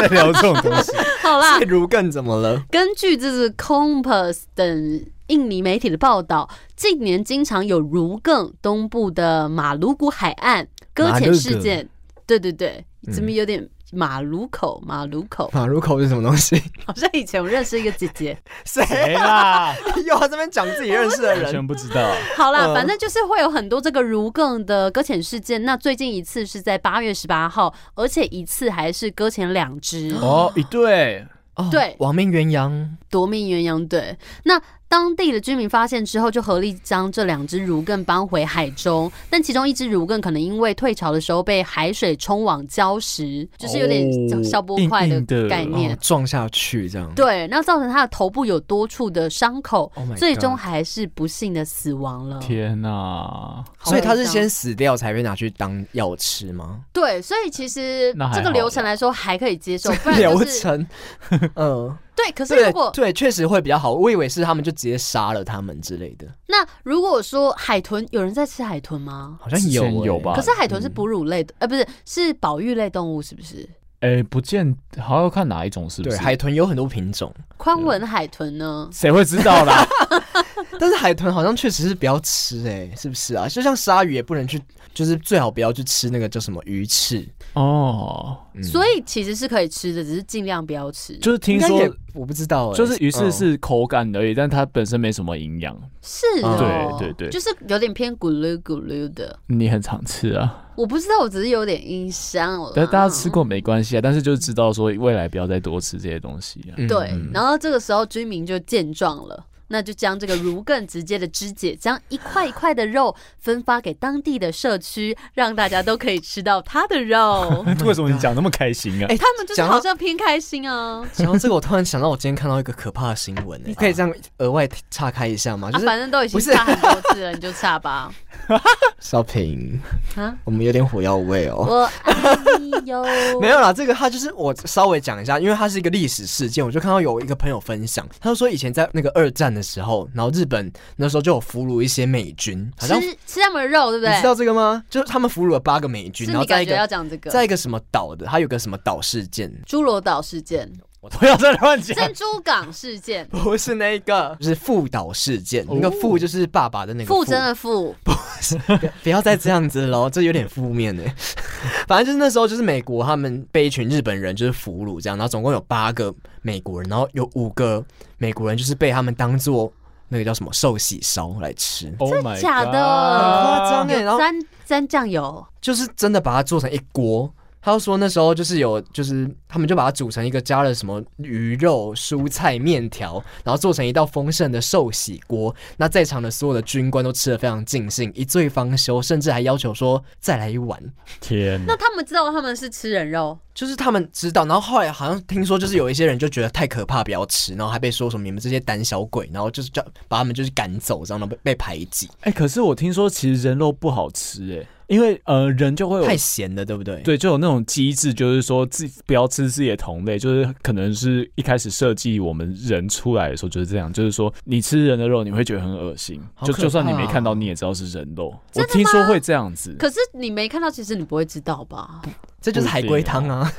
[0.09, 0.91] 聊这种东西？
[1.21, 2.61] 好啦，如更怎么了？
[2.69, 5.05] 根据这是 Compass 等。
[5.27, 11.87] 印尼媒体的报道，近年经常有如更东部的马鲁古海岸搁浅事件。
[12.25, 14.81] 对对对，怎么有点马鲁口？
[14.85, 15.49] 马鲁口？
[15.53, 16.55] 马鲁口是什么东西？
[16.85, 19.75] 好像以前我认识一个姐姐，谁啦？
[20.07, 22.01] 又在这边讲自己认识的人，完全不知道。
[22.37, 25.63] 好啦，反正就是会有很多这个如更的搁浅事件。
[25.65, 34.61] 那最近一次是在八月十八号，而且一次还是搁浅两只哦，一对，哦对，亡命鸳鸯，夺命鸳鸯，对，那。
[34.93, 39.11] 当地的居民发现之后，就合力将这两只儒艮搬回海中。
[39.27, 47.11] 但其中一只儒艮可能因为退潮的时候被海水冲往礁石，就是有点消波块的概念，撞下去这样。
[47.15, 52.37] 对，那造成它的头部有多处的伤口，oh、最终还是不幸的死亡了。
[52.37, 53.65] 天哪、啊！
[53.83, 56.81] 所以它是先死掉才被拿去当药吃吗？
[56.93, 59.91] 对，所以其实这个流程来说还可以接受。
[60.03, 60.87] 不然就是、流程，
[61.55, 61.97] 嗯。
[62.15, 63.93] 对，可是如果对确实会比较好。
[63.93, 66.27] 我以为是他们就直接杀了他们之类的。
[66.47, 69.37] 那如果说海豚，有人在吃海豚吗？
[69.41, 70.33] 好像有、欸、有吧。
[70.35, 73.67] 可是海豚是哺乳类的，呃，不是，是保育类动物，是不是？
[74.01, 76.17] 哎，不见，好像要看哪一种，是不是？
[76.17, 77.33] 对，海豚有很多品种。
[77.57, 78.89] 宽吻海豚呢？
[78.91, 79.85] 谁会知道啦？
[80.79, 83.47] 但是海豚好像确实是不要吃，哎，是不是啊？
[83.47, 84.61] 就像鲨鱼也不能去，
[84.93, 88.37] 就是最好不要去吃那个叫什么鱼翅哦。
[88.55, 91.17] 嗯、所以其实是可以吃的，只是尽量不要吃。
[91.17, 91.79] 就是听说
[92.13, 95.75] 我不知道，就是鱼翅是口感而已，嗯、但它本身没什么营养。
[96.01, 99.39] 是哦，对对对，就是有点偏咕噜咕噜的。
[99.47, 100.59] 你很常吃啊？
[100.75, 102.71] 我不知道，我只是有点印象了。
[102.75, 106.73] 但大家吃过没关系啊，但是就知道说未来不要再多吃这些东西啊。
[106.87, 109.43] 对，然后这个时候居民就见状了。
[109.67, 117.65] 那就将这个如更直接的肢解，将一块一块的肉分发给当地的社区，让大家都可以吃到它的肉。
[117.85, 119.05] 为什么你讲那么开心啊？
[119.09, 121.03] 哎、欸，他们就是好像偏开心啊。
[121.11, 125.71] 讲到这个，我突然想到，我今天看到一个可怕的新闻，你可以这样额外岔开一下吗？
[125.71, 128.11] 就是、啊、反正都已经岔很多次了，你就岔吧。
[128.99, 129.79] 少平
[130.15, 131.65] 啊，我们有点火药味哦。
[131.67, 133.03] 我爱你哟。
[133.39, 144.13] 没有啦，这个他就是我稍微讲一下，因为它是一个历史事件，我就看到有一个朋友分享，他就说以前在那个二战的时候，然后日本那时候就有俘虏一些美军，好像吃吃他们的肉，对不对？
[144.13, 144.83] 你知道这个吗？
[144.89, 150.71] 就是他们俘虏了八个美军，然后在一个要讲这个，在一个什么岛的，他有个什么岛事件，侏罗岛事件。
[151.03, 151.93] 我不要再乱讲。
[151.97, 155.65] 珍珠港事件 不是那个，就是父岛事件。
[155.69, 158.57] 那个父就是爸爸的那个父，父真的父，不是。
[159.03, 161.03] 不要再这样子喽，这有点负面呢。
[161.89, 167.83] 反正就是那时候，就是美国他们被一群日本人就是俘虏这样，然后总共有八个美国人，然后有五个
[168.17, 169.69] 美国人就是被他们当做
[170.07, 171.93] 那个叫什么寿喜烧来吃。
[171.99, 172.71] 真的假的？
[172.71, 174.01] 很夸张哎。
[174.01, 174.33] 然后沾
[174.65, 177.29] 沾酱油，就是真的把它做成一锅。
[177.63, 185.55] 他就说那时候就是有，就是他们就把它煮成一个加了什么鱼肉、蔬菜、面条，然后做成一道丰盛的寿喜锅。
[185.77, 190.77] 那在场的所有的军官都吃得非常尽兴，一醉方休，甚至还要求说再来一碗。
[191.21, 191.63] 天！
[191.65, 193.39] 那他们知道他们是吃人肉？
[193.53, 202.09] 就是他们知道，然后后来好像听说，就是有一些人就觉得太可怕，不要吃，然后还被说什么你们这些胆小鬼，然后就是叫把他们就是赶走，这样被被排挤。
[202.21, 204.67] 哎、欸，可是我听说其实人肉不好吃、欸，哎。
[204.87, 207.01] 因为呃，人就会有太咸了，对不对？
[207.01, 218.33] 对，就有那种机制，就是说自己不要吃自己的同类，就是可能是一开始设计我们人出来的时候就是这样，就是说你吃人的肉，你会觉得很恶心，就就算你没看到，你也知道是人肉。
[218.55, 222.01] 我听说会这样子，可是你没看到，其实你不会知道吧？
[222.41, 223.51] 这就是海龟汤啊。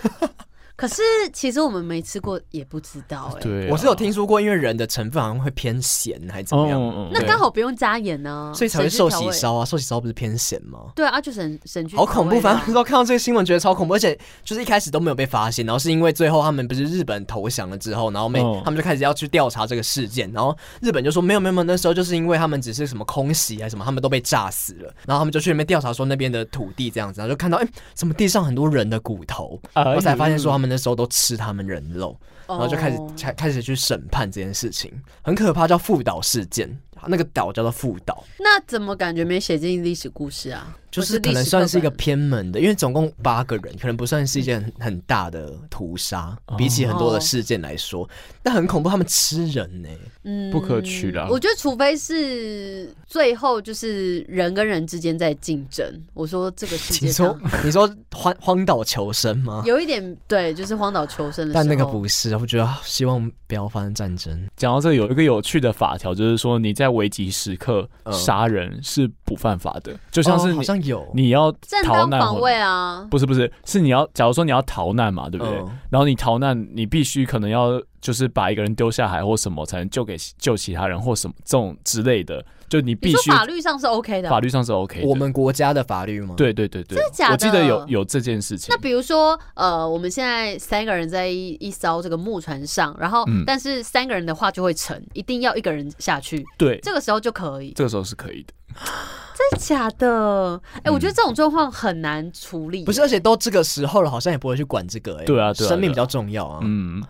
[0.77, 3.41] 可是其实我们没吃过，也不知道哎、欸。
[3.41, 6.81] 对、啊，我是有听说过，因为人的成分好像会偏咸，还是怎么样？
[6.81, 10.81] 哦、那刚好不用加盐呢、啊，所以才会寿喜烧啊，寿喜烧不是偏咸吗？
[10.97, 11.97] 对啊，就省省去。
[11.97, 12.41] 好恐怖！
[12.41, 36.69] 反正说看到这个新闻，觉得超恐怖，而且就是一开始都没有被发现，然后是因为最后他们不是日本投降了之后，然后没、哦、他们就开始要去调查这个事件，然后日本就说没有没有，那时候就是因为他们只是什么空袭还是什么，他们都被炸死了，然后他们就去那边调查说那边的土地这样子，然后就看到哎，怎么地上很多人的骨头，然后才发现说他们那时候都吃他们人肉，然后就开始开开始去审判这件事情，很可怕，叫富岛事件，
[37.07, 38.25] 那个岛叫做富岛。
[38.39, 40.77] 那怎么感觉没写进历史故事啊？
[40.95, 48.09] 就是可能算是一个偏门的，因为总共八个人，可能不算是一件很很大的屠杀，比起很多的事件来说，
[48.45, 51.27] 但很恐怖，他们吃人呢、欸，嗯，不可取啦。
[51.29, 59.65] 我觉得除非是最后就是人跟人之间在竞争，我说这个世界上，你说你说荒荒岛求生吗？
[59.67, 64.49] 有一点对，就是荒岛求生的，但那个不是，我觉得希望不要发生战争。
[64.57, 70.84] 讲到这个，有一个有趣的法条，就是说你在危急时刻杀人是不犯法的，就像是、哦、好像。
[70.85, 71.53] 有你要
[71.85, 73.07] 逃难防卫啊？
[73.11, 75.59] 不是不是，是你要假如说你要逃难嘛，对不对？
[75.59, 82.45] 嗯、然后你逃难，你必须可能要就是把一个人丢下海或什么，才能救给救其他人或什么这种之类的。
[82.67, 85.07] 就你必须法律上是 OK 的，法律上是 OK 的。
[85.07, 86.35] 我们国家的法律吗？
[86.37, 87.33] 对对对对，真的假的？
[87.33, 88.75] 我记得有有这件事情。
[88.75, 96.45] 那比如说呃，我们现在三个人在一一艘这个木船上，然后、嗯、但是三个人的话就会沉，一定要一个人下去。
[96.59, 97.73] 对，这个时候就可以。
[97.77, 98.55] 这个时候是可以的。
[99.37, 100.61] 真的假的？
[100.77, 102.85] 哎、欸，我觉得这种状况很难处理、欸。
[102.85, 105.23] 不是，而且都这个时候了，好像也不会去管这个、欸。
[105.23, 106.61] 哎，对啊，对啊，生命比较重要啊。
[106.63, 107.03] 嗯，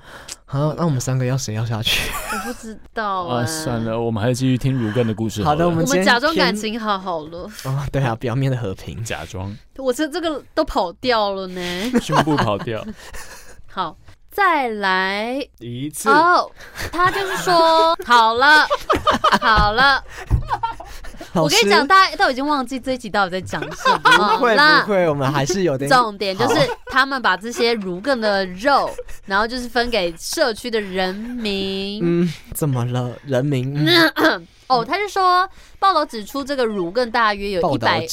[0.46, 2.10] 好，那我们三个要谁要下去？
[2.32, 3.44] 我不知道啊。
[3.44, 5.50] 算了，我们还是继续听如根的故事好。
[5.50, 7.48] 好的，我们我们假装感情好好了。
[7.64, 9.54] 哦，对啊，表面的和平，假装。
[9.76, 11.60] 我这这个都跑掉了呢，
[12.00, 12.82] 胸部跑掉。
[13.70, 13.96] 好，
[14.30, 16.08] 再来一次。
[16.08, 16.50] 哦、oh,，
[16.90, 18.66] 他就是说，好了，
[19.40, 20.02] 好了。
[21.42, 23.98] 我跟你讲，大家都已经忘记这一集到底在讲什么。
[24.38, 25.88] 不会不会，我们还是有点。
[25.90, 28.90] 重点就是他们把这些乳更的肉，
[29.26, 32.00] 然后就是分给社区的人民。
[32.02, 33.10] 嗯，怎么了？
[33.24, 33.74] 人民？
[34.14, 38.06] 嗯、 哦，他是说报道指出，这个乳更大约有一百。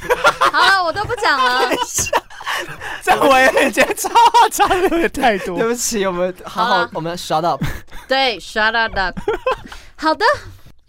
[0.52, 1.68] 好了，我都不讲了。
[3.02, 4.08] 在我眼前超
[4.50, 5.58] 差的有点太多。
[5.58, 7.62] 对不起，我们好好，好我们 shut up。
[8.06, 9.18] 对，shut up。
[9.96, 10.24] 好的。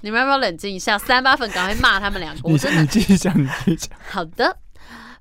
[0.01, 0.97] 你们要不要冷静一下？
[0.97, 2.41] 三八粉赶快骂他们两个！
[2.43, 3.97] 我真的，你继续讲，你继续讲。
[4.09, 4.57] 好的，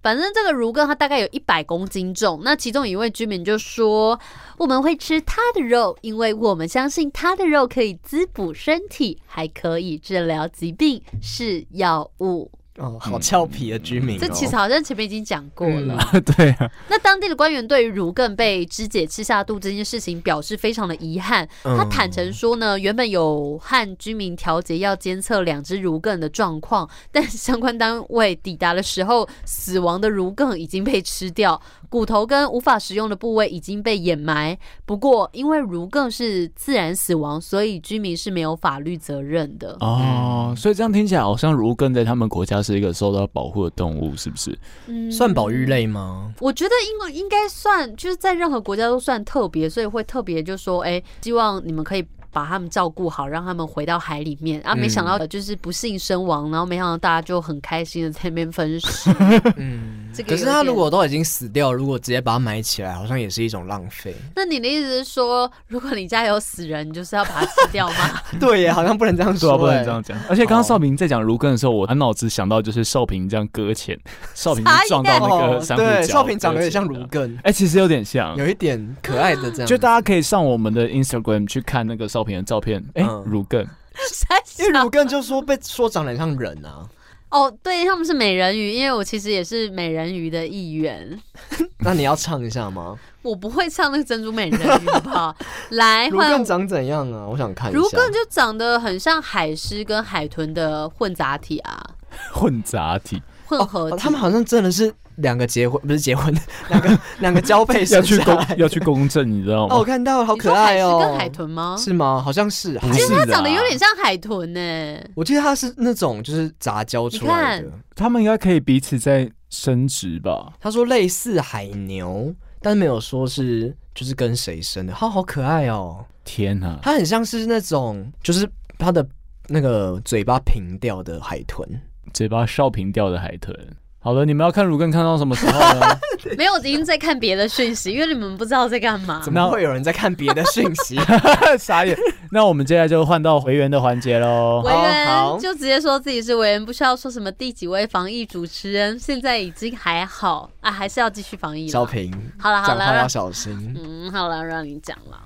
[0.02, 2.40] 反正这个儒艮它大概有一百公斤重。
[2.44, 4.18] 那其中一位居民就说
[4.58, 14.18] ：“我们会吃它的肉，因为我们相信它的肉可以滋补身体，还可以治疗疾病，是药物。”哦，好俏皮的居民、哦。
[14.18, 15.98] 嗯，这其实好像前面已经讲过了。
[16.12, 21.46] 嗯、 对啊，那当地的官员对于儒艮被肢解吃下肚这件事情表示非常的遗憾。
[21.64, 34.58] 嗯、他坦诚说呢，原本有和居民调解要监测两只儒艮的状况，但相关单位抵达的时候，死亡的儒艮已经被吃掉，骨头跟无法食用的部位已经被掩埋。
[34.84, 39.76] 不过，因为如更是自然死亡，所以居民是没有法律责任的。
[39.80, 44.58] 哦，所以这样听起来好像如更在他们国家是一个受到保护的动物，是不是？
[44.86, 46.32] 嗯，算保育类吗？
[46.40, 52.06] 我觉得应该应该算，就是在任何国家都算特别，所以会特别就说，哎、欸，希望你们可以。
[52.32, 54.74] 把他们照顾好，让他们回到海里面啊！
[54.74, 59.10] 没想到就是不幸身亡，嗯，然后没想到大家就很开心的在那边分尸。
[59.56, 64.14] 嗯，可是他如果都已经死掉，如果直接把它埋起来，好像也是一种浪费。
[64.36, 68.20] 那你的意思是说，如果你家有死人，你就是要把它吃掉吗？
[68.38, 70.16] 对耶，好像不能这样说，不能这样讲。
[70.28, 73.98] 而且刚刚少平在讲如根的时候，我满脑子想到就是少平这样搁浅，
[74.34, 79.66] 少平撞到那个珊瑚礁，对，少平长得有点像如根，哎、欸，其实有点像，有一点可爱的这样。
[79.66, 82.82] 就大家可以上我们的 Instagram 去看那个少平的照片。
[82.94, 83.66] 哎、欸，儒艮，
[84.58, 86.86] 因为儒艮就说被说长得像人啊。
[87.30, 91.20] 哦，对，他们是美人鱼，因为我其实也是美人鱼的一员。
[91.84, 92.98] 那你要唱一下吗？
[93.20, 95.36] 我不会唱那个珍珠美人鱼，好不好？
[95.70, 97.26] 来，儒艮长怎样啊？
[97.26, 97.78] 我想看一下。
[97.78, 101.90] 儒艮就长得很像海狮跟海豚的混杂体啊。
[102.32, 103.22] 混杂体。
[103.48, 103.96] 混合、哦哦。
[103.96, 106.32] 他们好像真的是两个结婚，不是结婚，
[106.68, 109.74] 两个两个交配要去公要去公证，你知道吗？
[109.74, 111.00] 哦，我看到了，好可爱哦。
[111.00, 111.76] 是跟海豚吗？
[111.78, 112.22] 是吗？
[112.24, 112.78] 好像是。
[112.92, 115.10] 其实它长得有点像海豚呢、欸。
[115.14, 117.72] 我记得它是那种就是杂交出来的。
[117.96, 120.52] 他们应该可以彼此在生殖吧？
[120.60, 124.92] 他说类似海牛，但是没有说是就是跟谁生的。
[124.92, 126.04] 它好可爱哦！
[126.24, 129.04] 天哪，它很像是那种就是它的
[129.48, 131.66] 那个嘴巴平掉的海豚。
[132.12, 133.54] 嘴巴笑平掉的海豚。
[134.00, 135.98] 好了，你们要看儒艮看到什么时候呢？
[136.38, 139.20] 没有，我已经在看别的讯息，因为你们不知道在干嘛。
[139.24, 140.96] 怎么会有人在看别的讯息？
[141.58, 141.98] 傻眼。
[142.30, 144.62] 那我们接下来就换到维园的环节喽。
[144.64, 151.66] 维园就直接说自己是维园，不需要说什么第几位防疫主持人，现在已经还好啊，还是要继续防疫。
[151.68, 153.74] 小平，好了好了，讲话要小心。
[153.76, 155.20] 嗯，好了，让你讲了。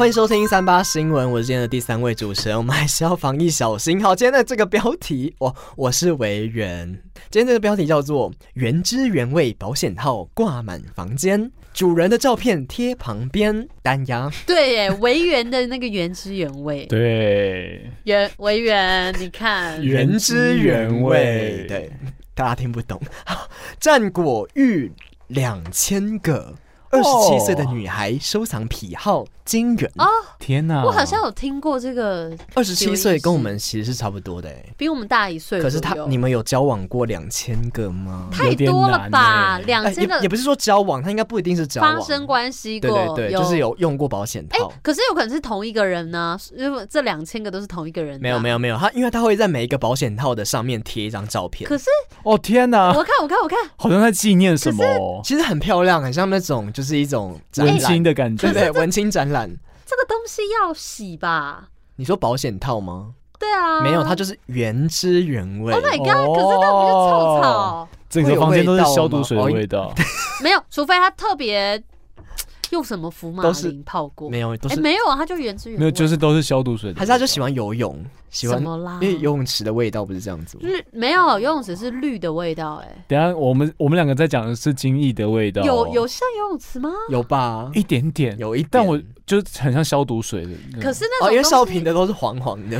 [0.00, 2.56] 欢迎收听三八新闻，我是今天的第三位主持人。
[2.56, 4.02] 我们还是要防疫小心。
[4.02, 6.88] 好，今天的这个标题，我我是维园。
[7.28, 13.68] 今天这个标题叫做“原汁原味保险套挂满房间，主人的照片贴旁边”。
[13.84, 16.86] 单押对耶，维园的那个原汁原味。
[16.86, 21.66] 对，原维园，你看原汁原味。
[21.68, 21.92] 对，
[22.34, 22.98] 大家听不懂。
[23.78, 24.90] 战果玉
[25.26, 26.54] 两千个。
[26.92, 30.06] 二十七岁的女孩收藏癖好惊人哦！
[30.38, 32.30] 天哪，我好像有听过这个。
[32.54, 35.60] 二十七岁跟我们其实是差不多的哎，比我们大一岁。
[35.60, 38.28] 可是他，你们有交往过两千个吗？
[38.30, 44.68] 太多了吧，两千个也不是说交往，他应该不一定是交往，发生关系过，对对对，就是有用过保险套。
[44.68, 48.20] 哎，可是有可能是同一个人呢，因为这两千个都是同一个人。
[48.20, 51.68] 没有没有没有，他因为他会在每一个保险套的上面贴一张照片。
[51.68, 51.86] 可是
[52.22, 57.36] 哦天哪，我看我看我看，好像在纪念什么，其实很漂亮，很像那种就是一种。
[57.56, 59.39] 文青的感觉，对对，文青展览。
[59.86, 61.68] 这个东西要洗吧？
[61.96, 63.14] 你说保险套吗？
[63.38, 65.72] 对啊，没有，它就是原汁原味。
[65.72, 66.36] Oh my god！
[66.36, 67.88] 可是那不就臭草？
[68.08, 69.94] 整个房间都是消毒水的味道。
[70.42, 71.82] 没有，除非它特别。
[72.70, 74.30] 用什么福马林泡过？
[74.30, 75.80] 没有，都是没有啊，他就原汁原味。
[75.80, 76.98] 没有，就是都是消毒水的。
[76.98, 78.98] 还是他就喜欢游泳，喜欢什么啦？
[79.02, 80.62] 因为游泳池的味道不是这样子吗？
[80.64, 82.76] 绿没有，游泳池是绿的味道。
[82.76, 85.62] 哎，等下我们我们两个在讲的是精益的味道。
[85.62, 86.90] 有有像游泳池吗？
[87.08, 90.50] 有吧，一点点，有一点，但我就很像消毒水的。
[90.80, 92.78] 可是那种因为少平的都是黄黄的，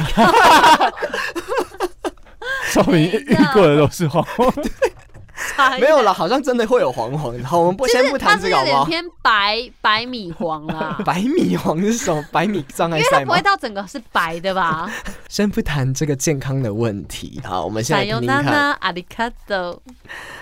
[2.73, 4.63] 少平遇过的都是黄黄的。
[5.81, 7.47] 没有了，好像真的会有黄黄的。
[7.47, 8.85] 好，我们不先不谈这个好不好？
[8.85, 10.99] 偏白白米黄啦。
[11.05, 12.25] 白米黄是什么？
[12.33, 13.21] 白米障碍赛吗？
[13.21, 14.91] 因为它不会到整个是白的吧？
[15.29, 17.41] 先不谈这个健康的问题。
[17.45, 18.73] 好，我们现在听听看。
[18.75, 19.81] 阿里卡多。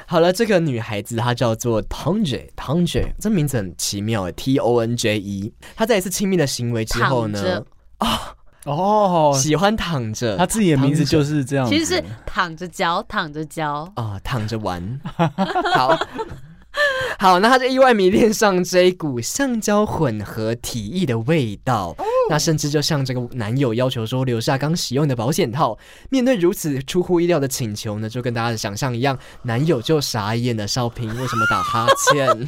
[0.06, 5.52] 好了，这个女孩子她叫做 Tonje，Tonje，这名字很奇妙，T O N J E。
[5.76, 7.62] 她在一次亲密的行为之后呢，
[7.98, 8.34] 啊。
[8.68, 11.66] 哦，喜欢躺着，他自己的名字就是这样。
[11.68, 15.00] 其实是躺着嚼，躺着嚼啊，躺着玩。
[15.74, 15.98] 好
[17.18, 25.76] 好，那他就意外迷恋上这一股橡胶混合体液的味道，哦、那甚至就向这个男友要求说留下刚使用的保险套。
[26.10, 30.68] 面对如此出乎意料的请求呢，就跟大家的想象一样，男友就傻眼了。
[30.68, 32.46] 少平为什么打哈欠？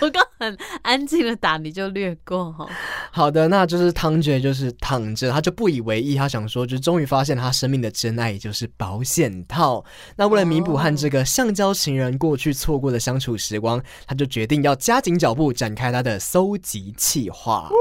[0.02, 2.66] 我刚很安静的打，你就略过哈。
[3.10, 9.84] 好的，那就是汤觉就是躺着，他就不以为意，他想说，就终于发现他生命的真爱就是保险套。
[10.16, 17.74] 那为了弥补和这个橡胶情人过去错过的相处时光，他就决定要加紧脚步，展开他的搜集计划，哦、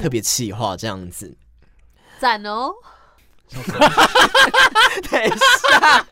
[0.00, 1.36] 特别计划这样子，
[2.18, 2.72] 赞哦！
[5.10, 6.06] 等一下。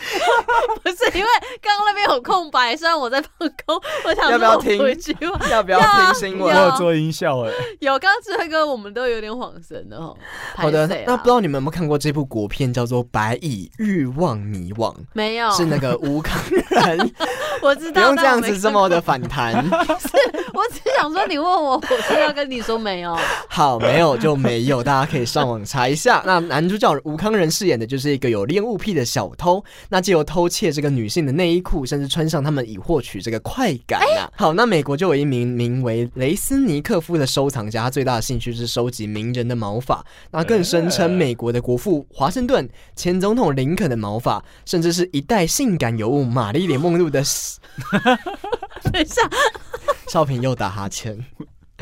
[0.82, 1.28] 不是因为
[1.62, 6.54] 刚刚那边有空白，虽然我在放空，我想要不要听一句话，要不要听新闻？
[6.54, 7.98] 我有做音效哎，有。
[8.00, 10.16] 刚刚智慧哥，我们都有点恍神的哦。
[10.54, 14.90] 好的，那不知道你们有没有看过这部国片，叫做《白蚁欲望迷惘》？
[15.12, 17.12] 没有，是那个吴康仁。
[17.60, 19.52] 我知道，不用这样子这么的反弹。
[19.62, 20.08] 是，
[20.54, 23.14] 我只想说，你问我，我是要跟你说没有。
[23.48, 26.22] 好，没有就没有，大家可以上网查一下。
[26.24, 29.62] 那男主角吴康仁饰演的就是一个有恋物癖的小偷。
[29.90, 34.24] 那借由偷窃这个女性的内衣裤，甚至穿上他们以获取这个快感啊！
[34.24, 40.04] 欸、好，那美国就有一名名为雷斯尼克夫的收藏家，他最大的兴趣是收集名人的毛发。
[40.30, 47.20] 那更声称美国的国父华盛顿、前总统林肯的毛发，甚至是一代性感尤物玛丽莲梦露的。
[48.92, 49.28] 等一下，
[50.08, 51.18] 少平又打哈欠。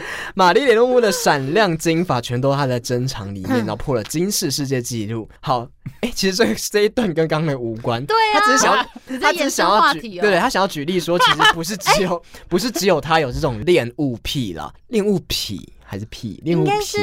[0.34, 5.28] 玛丽莲梦露的闪亮金发全都在他的珍藏里面，然后破了金氏世界纪录。
[5.40, 5.68] 好，
[6.01, 8.05] 哎、欸，其实这这一段跟刚刚的无关。
[8.07, 8.86] 对啊，他只是想要，
[9.20, 15.72] 他只是想要举，哦、对对，他想要举例说，其实不是 只有，欸、不是只有他有这种恋物癖啦，恋物癖。
[15.90, 16.38] 还是癖？
[16.44, 16.99] 应该是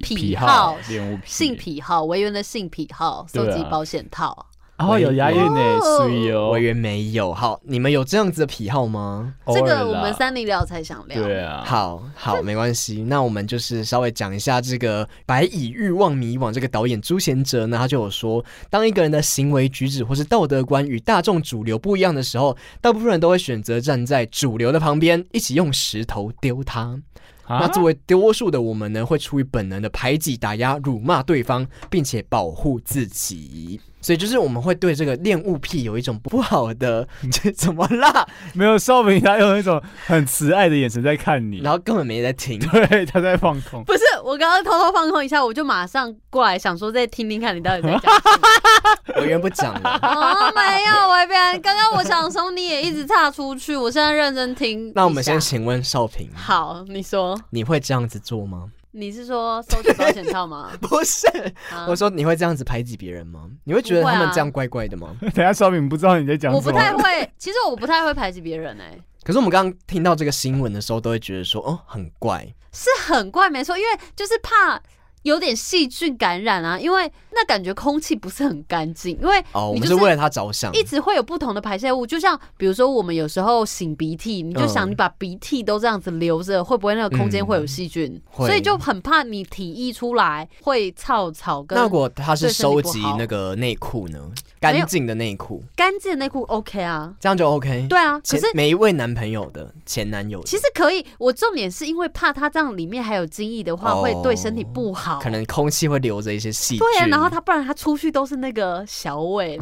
[0.00, 4.46] 癖好，恋物癖，性癖好，维园的性癖好，收集保险套。
[4.80, 7.32] 哦，有押韵呢，所以哦，我以为没有。
[7.32, 9.34] 好，你们有这样子的癖好吗？
[9.46, 11.22] 这个我们三零聊才想聊。
[11.22, 13.02] 对啊，好好，没关系。
[13.02, 26.98] 那我们就是稍微讲一下这个《白蚁欲望迷惘》这个导演朱贤哲呢，他就有说，当一个人的行为举止或是道德观与大众主流不一样的时候，大部分人都会选择站在主流的旁边，一起用石头丢他。
[27.46, 33.80] 啊、那作为多数的我们呢，会出于本能的排挤、打压、辱骂对方，并且保护自己。
[34.00, 38.26] 所以就是我们会对这个恋物癖有一种不好的，这怎么啦？
[38.54, 43.84] 没有说明他用一种很慈爱的眼神在看你，然后根本没在听， 对，他在放空。
[43.84, 49.16] 不是，我刚刚偷偷放空一下，我就马上过来想说再听听看你到底在讲什么。
[49.20, 49.98] 我原不讲了。
[50.02, 54.92] 哦，没有，我边刚刚我想说你也一直岔出去，我现在认真听。
[54.94, 58.70] 那我们先请问少平，好，你说你会这样子做吗？
[58.92, 60.72] 你是说收集保险套吗？
[60.82, 61.26] 不是，
[61.70, 63.48] 啊、我说你会这样子排挤别人吗？
[63.64, 65.16] 你会觉得他们这样怪怪的吗？
[65.22, 66.66] 啊、等下小敏不知道你在讲什么。
[66.66, 69.02] 我不太会，其实我不太会排挤别人哎、欸。
[69.22, 74.80] 可是我们刚刚听到这个新闻的时候，都会觉得说哦，很怪，是很怪，没错，因为就是怕。
[75.22, 88.20] 有点细菌感染啊，因为那感觉空气不是很干净，因为哦，我们是为了他着想，一直会有不同的排泄物，就像比如说我们有时候擤鼻涕，你就想你把鼻涕都这样子留着，会不会那个空间会有细菌？
[88.36, 91.62] 所以就很怕你体液出来会臭草。
[91.62, 94.18] 跟那如果他是收集那个内裤呢？
[94.60, 97.86] 干净的内裤，干净的内裤 OK 啊，这样就 OK。
[97.88, 105.09] 对啊，可是每一位男朋友的前男友其实可以，我重点是因为怕他这样里面还有精液的话，会对身体不好。
[105.18, 106.78] 可能空气会留着一些细菌。
[106.78, 109.58] 对啊，然后他不然他出去都是那个小味。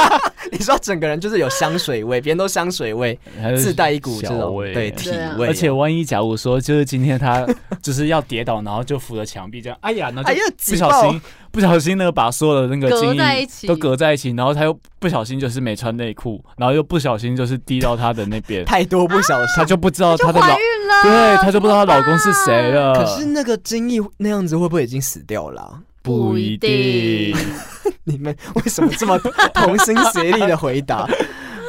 [0.50, 3.18] 你说整个人就是有香水味，别人都香水味，
[3.56, 5.46] 自带一股这种味，对体味。
[5.46, 7.46] 而且万一假如说就是今天他
[7.82, 11.20] 就是要跌倒，然后就扶着墙壁这样，哎呀，那就不小心
[11.52, 20.46] 不小心那个把所有的那个精液都隔在一起，然后他又不小心就是没穿内裤，然后又不小心就是滴到他的那边， 太多不小心，他就不知道他的老，
[21.02, 22.94] 对，他就不知道他老公是谁了。
[22.94, 25.80] 可是那个精液那样子会不会已经死掉了？
[26.02, 27.34] 不一定。
[28.04, 29.18] 你们为什么这么
[29.54, 31.06] 同心协力的回答？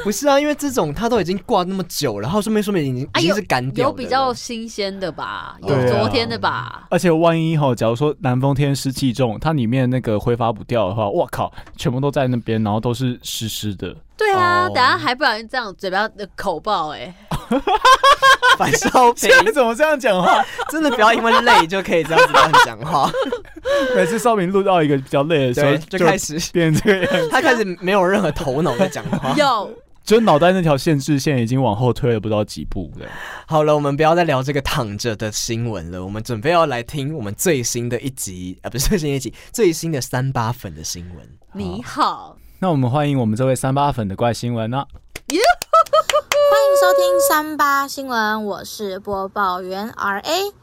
[0.04, 3.92] 不是啊，因为这种它都已经挂那么久了，然后说明说明已经已经是干掉的。
[3.92, 6.88] 有比较新鲜的吧，有昨天的吧。
[6.90, 13.96] 而且万一哈，假如说南风天湿气重，它里面那个挥发不掉的话，我靠，全部都在那边，然后都是湿湿的。
[14.18, 17.14] 对啊，等下还不小心这样嘴巴的口爆哎。
[18.58, 20.44] 反少平，你怎么这样讲话？
[20.70, 23.12] 真的不要因为累就可以这样子乱讲话。
[23.96, 27.30] 每次少平录到一个比较累的时候，就开始变这个样子。
[27.30, 29.34] 他开始没有任何头脑在讲话。
[29.36, 29.74] 有。
[30.04, 33.06] 就脑袋那条限制线已经往后推了不知道几步了。
[33.46, 41.30] 好了，我们不要再聊这个躺着的新闻了，我们准备要来听我们最新的一集啊，不是最新一集，最新的三八粉的新闻。
[41.54, 44.88] 你好，那我们欢迎我们这位三八粉的怪新闻呢、啊。
[45.92, 50.54] 欢迎收听三八新闻，我是播报员 R A。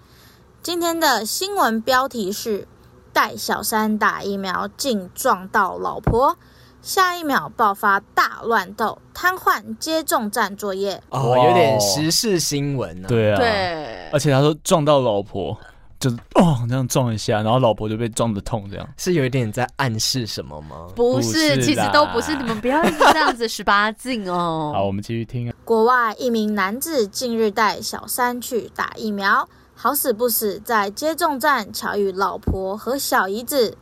[0.63, 2.67] 今天的新闻标题是：
[3.13, 6.39] 带小三打疫苗竟撞到老婆。
[6.81, 11.03] 下一秒爆发大乱斗，瘫痪接种站作业。
[11.11, 13.11] 哦，有点时事新闻呢、啊。
[13.11, 14.09] 对啊，对。
[14.11, 15.59] 而且他说撞到老婆，
[16.01, 20.87] 就是哦这样撞一下，然后老婆就被撞得痛，这样是有一点在暗示什么吗？
[20.95, 22.37] 不是，不是其实都不是。
[22.37, 24.73] 你们不要一直这样子十八禁哦。
[24.77, 25.55] 好，我们继续听啊。
[25.65, 33.77] 国外一名男子近日带小三去打疫苗，好死不死在接种站巧遇老婆和小姨子。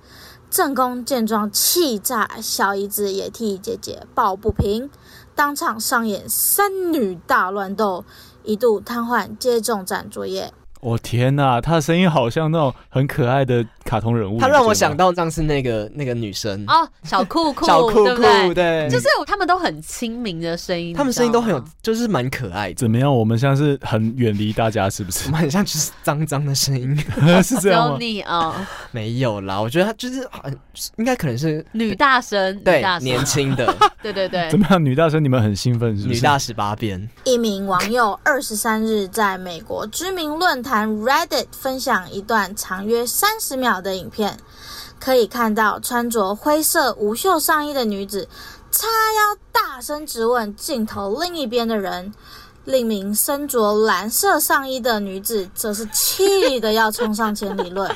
[0.49, 4.89] 正宫见状气炸，小姨子也替姐姐抱不平，
[5.35, 8.05] 当场上演三女大乱斗，
[8.45, 10.51] 一度瘫痪接种站作业。
[10.87, 14.39] 我天呐，他的声音好像那种很可爱的卡通人物。
[14.39, 22.74] 他让我想到上次那个那个女生哦，小酷酷， 小酷酷，对，对，就是他们都很亲民的声音，他们声音都很有，就是蛮可爱的。
[22.74, 23.14] 怎么样？
[23.14, 25.26] 我们像是很远离大家，是不是？
[25.26, 26.97] 我们很像就是脏脏的声音，
[27.43, 27.97] 是这样吗？
[28.01, 28.53] 你哦，
[28.91, 30.59] 没有啦，我觉得他就是很
[30.97, 34.51] 应该可能是女大生，对，年轻的，对对对。
[34.51, 34.84] 怎么样？
[34.84, 36.14] 女大生，你们很兴奋是不是？
[36.16, 37.09] 女大十八变。
[37.24, 40.87] 一名网友二十三日在美国知名论坛。
[40.97, 44.37] Reddit 分享一段长约三十秒的影片，
[44.99, 48.29] 可以看到穿着灰色无袖上衣的女子
[48.70, 52.12] 叉腰大声质问镜头另一边的人，
[52.64, 57.91] 另一名身着蓝色上衣的女子则是气得要冲上前理论。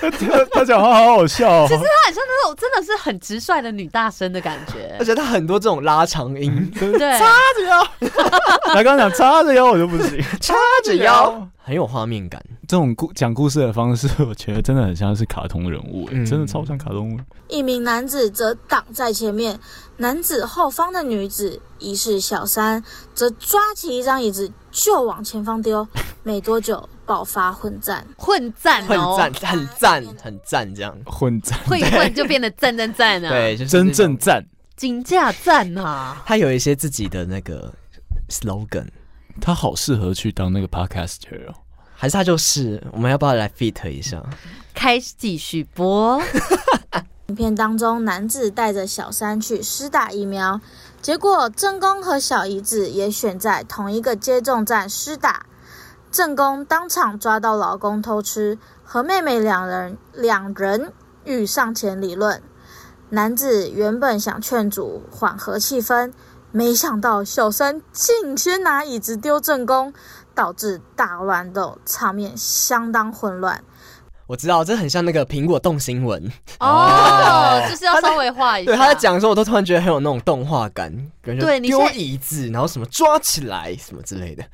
[0.00, 0.10] 他
[0.50, 7.18] 他讲话好好笑哦，其实他很像那种真的是很直率的女大生的感觉，而且他很多这种拉长音，对不对？
[7.18, 7.86] 叉着腰，
[8.72, 10.54] 他刚刚讲叉着腰我就不行，叉
[10.84, 17.20] 着腰很有画面感，这种故讲故事的方式，我觉得真的很像是卡通人物，嗯、真的超像卡通人物。
[17.46, 19.60] 一名男子则挡在前面，
[19.98, 22.82] 男子后方的女子疑似小三，
[23.14, 25.86] 则抓起一张椅子就往前方丢。
[26.24, 33.28] 没多久，爆发混战，混战、哦，混战，很赞，很赞，这样混战，混一混就变得赞赞赞啊！
[33.28, 34.42] 对，就是、真正赞，
[34.74, 36.22] 金价赞啊！
[36.24, 37.70] 他有一些自己的那个
[38.30, 38.86] slogan，
[39.40, 41.54] 他好适合去当那个 podcaster 哦。
[41.94, 44.22] 还是他就是，我们要不要来 fit 一下？
[44.72, 46.20] 开始继续播。
[47.28, 50.60] 影片当中，男子带着小三去施打疫苗，
[51.02, 55.44] 结果正宫和小姨子也选在同一个接种站施打。
[56.10, 60.92] 正宫当场抓到老公偷吃，和妹妹两人两人
[61.24, 62.40] 欲上前理论。
[63.10, 66.12] 男子原本想劝阻缓和气氛，
[66.58, 69.94] 没想到小三竟先拿椅子丢正宫。
[70.34, 73.60] 导致大乱斗，场面相当混乱。
[74.28, 78.70] 我知道，这很像那个苹果动新闻哦，就是要稍微画一下。
[78.70, 84.44] 对，他在讲的时候，我都突然觉得很有那种动画感，感觉对，丢椅子，然后什么抓起来，什么之类的。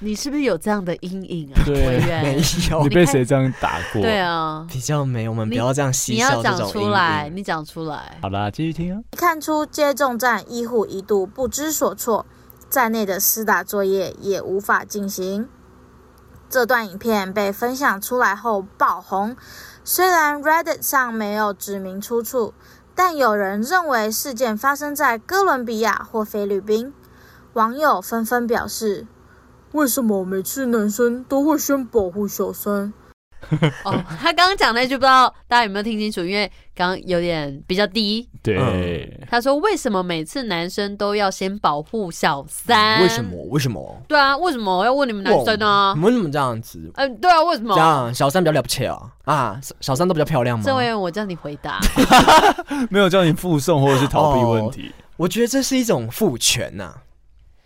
[0.00, 1.62] 你是不是有这样的阴影啊？
[1.64, 2.82] 对，没有。
[2.82, 4.02] 你被谁这样打过？
[4.02, 6.42] 对啊，比较没有，我们不要这样嬉笑这种。
[6.42, 8.18] 你要讲出来，你讲出来。
[8.20, 9.00] 好啦，继续听啊。
[9.16, 12.26] 看出接种站医护一度不知所措。
[12.68, 15.48] 在内的施打作业也无法进行。
[16.50, 19.36] 这段影片被分享出来后爆红，
[19.84, 22.52] 虽然 Reddit 上没有指明出处，
[22.94, 26.92] 但有人认为事件发生在哥伦比亚或菲律宾。
[27.52, 29.06] 网友纷纷表示
[29.74, 32.92] ：“为什么每次男生都会先保护小三？”
[33.84, 38.26] 哦，他刚刚讲那句不知道大家有没有听清楚，因为刚刚有点比较低。
[38.42, 43.02] 对，嗯、他说为什么每次男生都要先保护小三？
[43.02, 43.36] 为什么？
[43.50, 44.02] 为什么？
[44.08, 45.94] 对啊，为什么我要问你们男生呢？
[46.00, 46.78] 为什么这样子？
[46.94, 47.74] 嗯、呃，对啊，为什么？
[47.74, 48.96] 这样小三比较了不起啊？
[49.24, 50.64] 啊，小三都比较漂亮吗？
[50.64, 51.80] 这位我叫你回答，
[52.88, 54.88] 没有叫你附送或者是逃避问题。
[54.88, 56.96] 哦、我觉得这是一种父权呐、啊。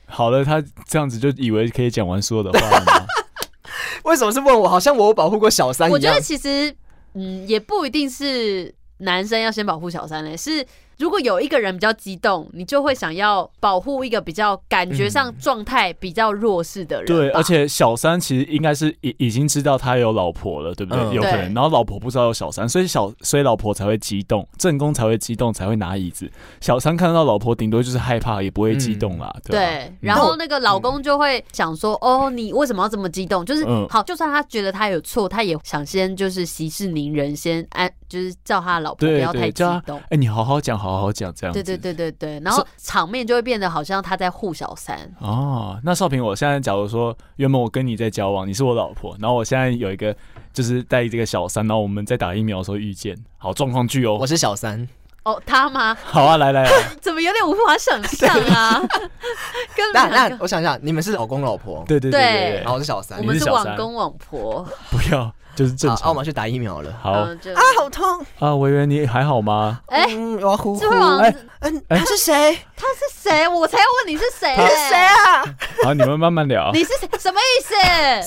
[0.08, 3.06] 好了，他这样子就以为可以讲完所有的话了吗？
[4.04, 4.68] 为什么是问我？
[4.68, 5.94] 好像我有保护过小三一样。
[5.94, 6.74] 我觉得其实，
[7.14, 10.66] 嗯，也不一定是男生要先保护小三嘞，是。
[10.98, 17.06] 如果有一个人比较激动，你就会想要保护一个比较感觉上状态比较弱势的人。
[17.06, 21.00] 对，而且小三其实应该是已已经知道他有老婆了，对不对？
[21.04, 26.30] 嗯、有可能，然后老婆不知道有小三，所以小所以老婆才会激动，正宫才会激动，才会拿椅子。
[26.60, 29.30] 小三看到老婆，顶多就是害怕，也不会激动啦。
[29.36, 33.44] 嗯、对，对，然后那个老公就会想说：“嗯、哦，你为什么要这么激动？
[33.44, 39.96] 就是、嗯、好，就算他觉得他有错，他也想先就是息事宁人，先安，就是叫他老婆不要太激动。
[39.98, 41.52] 哎、欸，你好好讲，好好好讲，这样。
[41.52, 45.78] 对对对对对，然后场面就会变得好像他在护小三哦。
[45.84, 50.14] 那少平，我现在假如说原本我跟你在交往，你是我老婆，然后我现在有一个
[50.52, 54.16] 就是带这个小三，然后我们在打疫苗的时候遇见，好状况剧哦。
[54.20, 54.88] 我是小三
[55.24, 55.96] 哦，他吗？
[56.04, 56.70] 好啊，来来来，
[57.02, 58.80] 怎么有点无法想象啊？
[59.76, 61.84] 跟那那我想想，你们是老公老婆？
[61.86, 64.66] 对对对对，然后我是小三，我们是网公网婆。
[64.90, 65.32] 不要。
[65.58, 66.06] 就是正常。
[66.06, 66.92] 啊，我们去打疫苗了。
[67.02, 67.28] 好啊，
[67.76, 68.54] 好痛啊！
[68.54, 69.80] 维园你还好吗？
[69.88, 70.06] 哎，
[70.40, 70.86] 我要呼呼。
[71.18, 72.56] 哎，嗯，他是谁？
[72.76, 73.48] 他是谁？
[73.48, 74.54] 我才要问你是谁？
[74.56, 75.44] 你是谁啊？
[75.82, 76.70] 好，你们慢慢聊。
[76.72, 77.08] 你是谁？
[77.18, 77.74] 什么意思？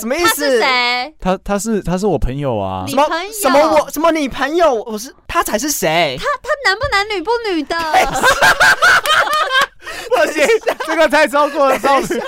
[0.02, 0.26] 什么意思？
[0.26, 1.16] 他是谁？
[1.22, 2.84] 他他是他是我朋友啊。
[2.88, 3.06] 什么
[3.42, 4.74] 什么我什么你朋友？
[4.84, 6.18] 我是他才是谁？
[6.20, 7.78] 他他男不男女不女的？
[10.10, 10.48] 不行，
[10.88, 12.22] 这个太超过了，少平。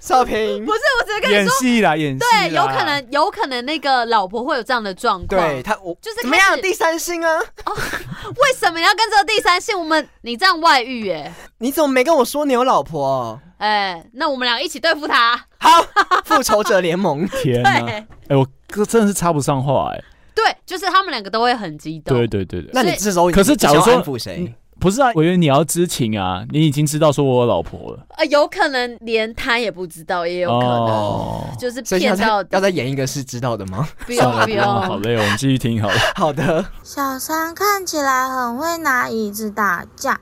[0.00, 2.18] 少平，不是，我只是跟你说演戏啦，演戏。
[2.18, 5.28] 对，有可能，有可能那个老婆会有这样的状况。
[5.28, 6.58] 对他，我就是怎么样？
[6.60, 7.38] 第三性啊？
[7.66, 9.78] 哦，为什么你要跟这个第三性？
[9.78, 11.32] 我们你这样外遇哎？
[11.58, 13.38] 你怎么没跟我说你有老婆？
[13.58, 15.38] 哎，那我们俩一起对付他。
[15.58, 15.84] 好，
[16.24, 17.28] 复仇者联盟。
[17.42, 17.70] 天哪！
[18.28, 20.02] 哎，我哥真的是插不上话哎。
[20.34, 22.16] 对，就是他们两个都会很激动。
[22.16, 22.70] 对对对对。
[22.72, 24.54] 那你这时候可是假如说安抚谁？
[24.80, 28.06] 不是啊，我以为你要知情啊，你已经知道说我有老婆了。
[28.16, 32.42] 啊，有可能连他也不知道，也有可能，哦、就是骗到。
[32.50, 33.86] 要再演一个是知道的吗？
[34.06, 35.94] 不用不用，好累哦，我们继续听好了。
[36.16, 36.64] 好的。
[36.82, 40.18] 小三看起来很会拿椅子打架，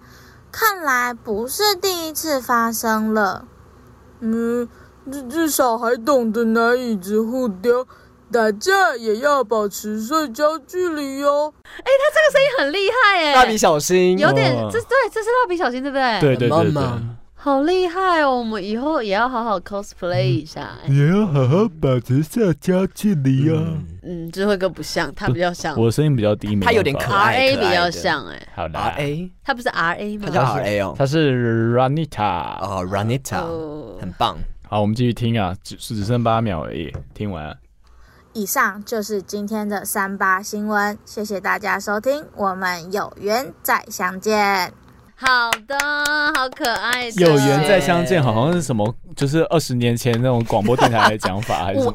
[0.51, 3.45] 看来不是第一次发生了。
[4.21, 4.69] 嗯，
[5.11, 7.87] 至至少还懂得拿椅子互丢。
[8.33, 11.53] 打架也要保持社交距离哦。
[11.65, 16.21] 哎、欸，他这个声音很厉害哎，蜡笔小新有点，这对，这是蜡笔小新对不对？
[16.21, 16.83] 对对对对，
[17.41, 18.39] 好厉害哦！
[18.39, 23.79] 我们以后也要好好 cosplay 一下，也要好好保持社交距离哦。
[24.03, 28.49] 嗯，智慧哥不像，他比较像，我的声音比较低，他有点可爱，R A 比较像哎。
[28.57, 30.25] 好的，R A，他不是 R A 吗？
[30.27, 34.37] 他叫 R A 哦，他是 Ranita 哦，Ranita，很棒。
[34.69, 37.57] 好，我们继续听啊，只只剩八秒而已，听完。
[38.39, 44.73] 以上就是今天的三八新闻，谢谢大家收听，我们有缘再相见。
[45.21, 45.77] 好的，
[46.37, 47.09] 好可爱。
[47.17, 48.95] 有缘再相见，好像是什么？
[49.17, 51.87] 就是二十年前那种广播电台的讲法，还是什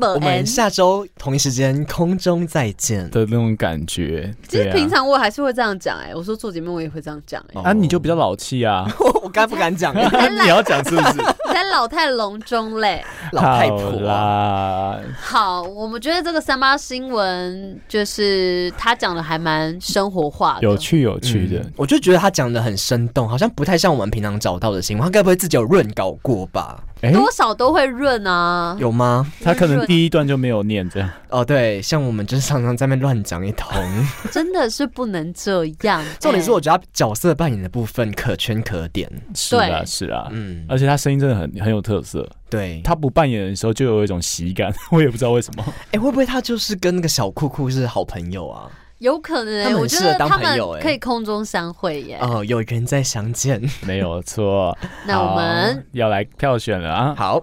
[0.00, 0.14] 么？
[0.14, 4.34] 我们下周同一时间空中再见的那种感觉。
[4.48, 7.60] 其实平常我还是会这样讲哎，我说做节目我也会这样讲哎。
[7.60, 8.90] 啊，你就比较老气啊！
[9.22, 9.94] 我该不敢讲，
[10.42, 11.18] 你要讲是不是？
[11.18, 14.98] 你在老态龙钟嘞，老太婆啦。
[15.20, 21.62] 好，我们觉得这个三八新闻就是他讲的还蛮生活化的，有趣有趣的。
[21.76, 22.69] 我就觉得他讲的很。
[22.70, 25.04] 很生动，好像不太像我们平常找到的新闻。
[25.04, 26.82] 他该不会自己有润稿过吧？
[27.02, 29.26] 欸、多少都会润啊，有吗？
[29.42, 31.10] 他可能第一段就没有念这样。
[31.30, 33.72] 哦，对，像我们就是常常在那乱讲一通，
[34.30, 36.04] 真的是不能这样。
[36.20, 39.10] 重点是我觉得他角色扮演的部分可圈可点。
[39.34, 42.28] 是啊，是啊，嗯，而且他声音真的很很有特色。
[42.50, 45.64] 对，他不扮演的时候就有一种喜感， 我也不知道为什么。
[45.66, 48.68] 哎、欸，会不会他就是跟那个小酷酷是好朋友啊？
[49.00, 52.18] 有可能、欸，我觉得他们可以空中相会耶。
[52.20, 54.76] 哦，有缘再相见， 没有错。
[55.06, 57.14] 那我们要来票选了啊！
[57.16, 57.42] 好，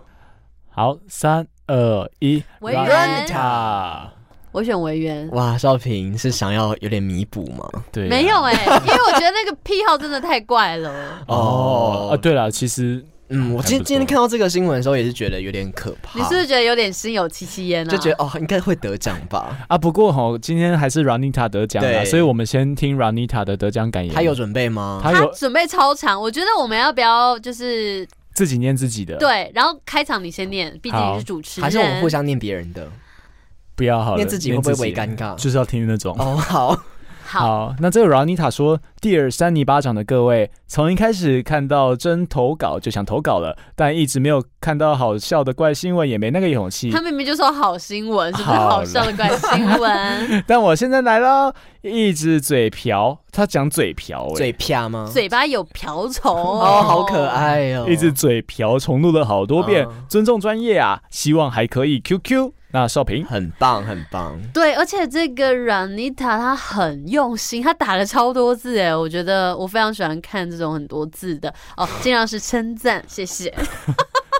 [0.70, 4.08] 好，三二一，维园塔，
[4.52, 5.28] 我选维园。
[5.32, 7.68] 哇，少平是想要有点弥补吗？
[7.92, 10.94] 对、啊，没有哎、欸，因为我觉得那个癖好真的太怪了。
[11.28, 13.04] 哦，啊，对了，其实。
[13.30, 16.18] 嗯，我今今天看到这个新闻的时候，也是觉得有点可怕。
[16.18, 17.92] 你是不是觉得有点心有戚戚焉呢？
[17.92, 19.58] 就觉得哦，应该会得奖吧？
[19.68, 24.14] 啊，不过哈，今天还是 Ranita 得奖了，所以我们先听 Ranita 的得奖感言。
[24.16, 25.02] 他有准备吗？
[25.04, 29.18] 他有准备超长，我觉得我们要不要就是自己念自己的？
[29.18, 31.66] 对，然后开场你先念，毕竟你是主持人。
[31.66, 32.90] 还是我们互相念别人的？
[33.76, 35.36] 不要好了，念自己会不会微尴尬？
[35.36, 36.78] 就是要听那种哦，好。
[37.28, 50.44] 好，那这个 Ranita 说：“Dear 三尼巴掌的各位，从一开始看到真投稿就想投稿了，但一直没有看到好笑的怪新闻，也没那个勇气。”他明明就说好新闻，是不是好笑的怪新闻？
[50.48, 55.10] 但我现在来了，一直嘴瓢，他讲嘴瓢、欸，嘴瓢吗？
[55.12, 62.54] 嘴巴有瓢虫哦，好可爱哦，一直嘴瓢，重录了好多遍，哦、尊重专业啊，希望还可以 QQ。
[62.72, 64.38] 那少平很棒，很棒。
[64.54, 73.54] 对，而且这个 Ranita 他很用心，她打了超多字哎，我觉得我非常喜欢看这种很多字的哦， 尽量是称赞，谢谢。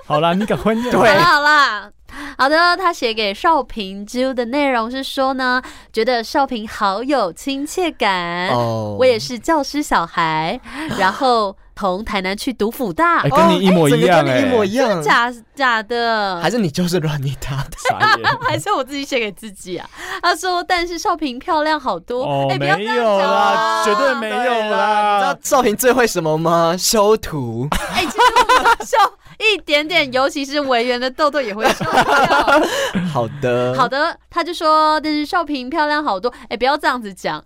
[0.04, 0.88] 好啦，你赶快念。
[0.92, 1.90] 对，好啦，
[2.36, 2.76] 好的。
[2.76, 5.62] 他写给少平之的内容是说呢，
[5.92, 8.48] 觉得少平好有亲切感。
[8.48, 10.60] 哦，我也是教师小孩，
[10.98, 11.56] 然后。
[11.78, 17.64] 从台南去读辅大，欸，跟你一模一样，欸，一模一样，假假的，还是你就是乱你他
[18.42, 19.88] 还是我自己写给自己啊？
[20.20, 25.18] 他说，但是少平漂亮好多，哦，欸，没有啦，绝对没有啦。
[25.18, 26.74] 你知道少平最会什么吗？
[26.76, 27.68] 修图。
[27.70, 28.18] 哎，欸，其实
[28.48, 28.96] 我修
[29.38, 32.60] 一点点，尤其是委员的痘痘也会修掉。
[33.12, 37.42] 好的，好的，他就说，但是少平漂亮好多，哎，欸，不要这样子讲，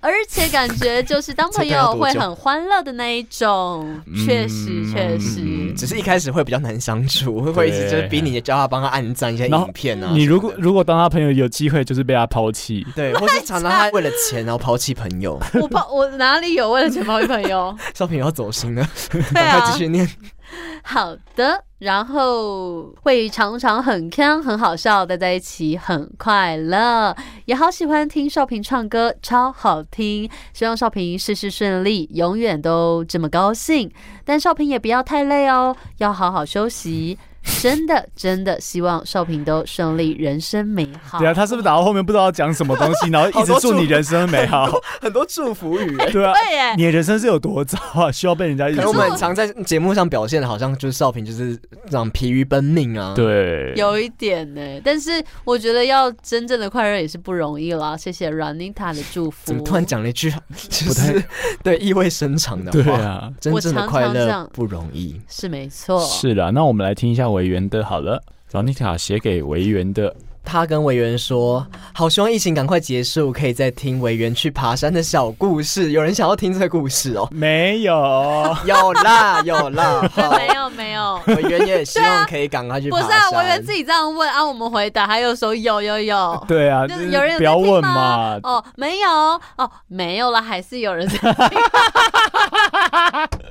[0.00, 4.00] 而且感觉就是当朋友 会很欢乐的那一种。
[4.26, 10.10] 确实，确实，只是一开始会比较难相处，会会一直就是逼你叫他帮他按赞一些影片啊。
[10.12, 15.40] 你如果如果当他朋友有机会，就是被他抛弃，对， 或是常常他为了钱然后抛弃朋友。
[15.54, 17.76] 我抛我哪里有为了钱抛弃朋友？
[17.94, 18.86] 少平要走心了，
[19.32, 20.08] 赶快继续念。
[20.82, 27.14] 好的，然后会常常很康很好笑，待在一起很快乐，
[27.46, 30.30] 也好喜欢听少平唱歌，超好听。
[30.52, 33.90] 希望少平事事顺利，永远都这么高兴。
[34.24, 37.18] 但少平也不要太累哦，要好好休息。
[37.62, 41.18] 真的真的希望少平都顺利，人生美好。
[41.18, 44.68] 对啊，他是不是打到后面不知道要讲什么东西， 然后一直祝你人生美好，
[45.00, 45.96] 很多祝福语。
[46.12, 46.34] 对啊，
[46.76, 48.10] 你的人生是有多糟啊？
[48.10, 48.68] 需要被人家？
[48.68, 51.56] 一直我们常在节目上表现的，好像就是少平就是
[51.88, 53.14] 这样疲于奔命啊。
[53.14, 54.60] 对，有一点呢。
[54.84, 57.96] 但是我觉得要真正的快乐也是不容易啦。
[57.96, 59.38] 谢谢 Ranita 的祝福。
[59.44, 60.30] 怎么突然讲了一句
[60.68, 61.22] 就是
[61.62, 62.82] 对意味深长的话？
[62.82, 66.00] 对啊，真正的快乐不容易，是没错。
[66.00, 67.35] 是的，那我们来听一下。
[67.36, 77.28] 维园的好了，Ranita 写给维园的，他跟维园说：“好希望疫情赶快结束，可以再听维园去爬山的小故事。”有人想要听这个故事哦？
[77.30, 77.92] 没有，
[78.64, 81.20] 有啦，有啦，没有没有。
[81.26, 83.06] 委员也希望可以赶快去爬山。
[83.06, 86.44] 不是啊，委员自己这样问啊，我们回答，还有说有有有。
[86.48, 88.40] 对啊，就是有人不要问嘛。
[88.42, 89.10] 哦，没有
[89.58, 91.58] 哦，没有了，还是有人在听。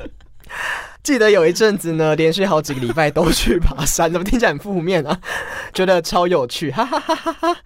[1.06, 5.16] 记得有一阵子呢，连续好几个礼拜都去爬山， 怎么听起来很负面啊？
[5.72, 7.58] 觉得超有趣，哈哈哈哈哈！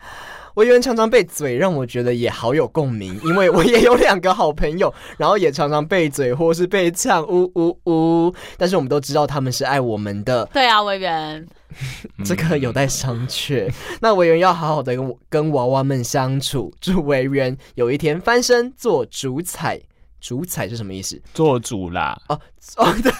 [0.55, 8.35] 委员常常被嘴，让我觉得也好有共鸣，因为我也有两个好朋友，然后也常常被嘴或是被呛，呜呜呜。
[8.57, 10.43] 但是我们都知道他们是爱我们的。
[10.51, 11.47] 对啊，委员，
[12.25, 13.71] 这个有待商榷。
[14.01, 19.79] 那委员要好好的跟跟娃娃们相处，祝委员有一天翻身做主宰。
[20.20, 21.22] 主宰是什么意思？
[21.34, 22.20] 做主啦。
[22.28, 22.39] 哦
[22.78, 23.11] 哦，对。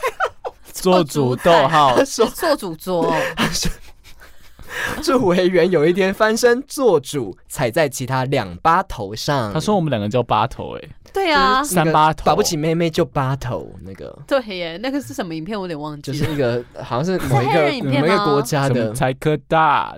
[0.72, 3.14] 做主逗号 说，做主桌。
[5.02, 9.52] 祝维园有一天翻身做主，踩在其他两八头上。
[9.52, 14.16] 他说我们两个叫八头，哎，对啊，三八头，保不起妹妹就八头那个。
[14.28, 15.58] 对耶，那个是什么影片？
[15.58, 16.18] 我有点忘记了。
[16.18, 19.98] 就是一个好像是某一个某一个国家的才科大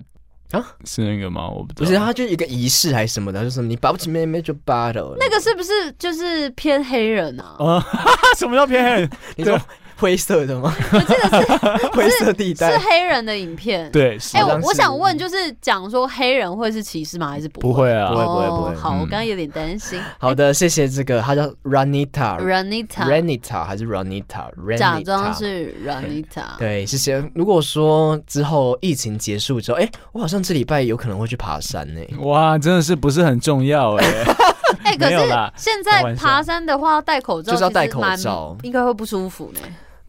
[0.52, 1.48] 啊，是那个吗？
[1.50, 5.16] 我不知道，不是，他就一个仪式还是什么的，就是你保不齐妹妹就 battle。
[5.20, 7.56] 那个是不是就是偏黑人啊？
[7.60, 7.86] 啊，
[8.38, 9.10] 什么叫偏黑人？
[9.38, 9.60] 你说。
[10.02, 10.74] 灰色的吗？
[10.92, 13.88] 我记得是 灰色地带，是黑人的影片。
[13.92, 17.30] 对，哎，我我想问，就是讲说黑人会是歧视吗？
[17.30, 17.68] 还是不会？
[17.68, 18.76] 不会啊，不会，不会，不会。
[18.76, 20.02] 好，我刚刚有点担心。
[20.18, 24.50] 好的，谢谢这个，他叫 Ranita，Ranita，Ranita 还是 Ranita？
[24.76, 26.58] 假装是 Ranita。
[26.58, 27.24] 对，谢谢。
[27.36, 32.02] 如果说之后疫情结束之后，哎，我好像这礼拜有可能会去爬山呢。
[32.22, 34.06] 哇，真的是不是很重要哎？
[34.84, 35.18] 哎，可是
[35.56, 39.60] 现在爬山的话，戴口罩就是要戴口罩，应该会不舒服呢。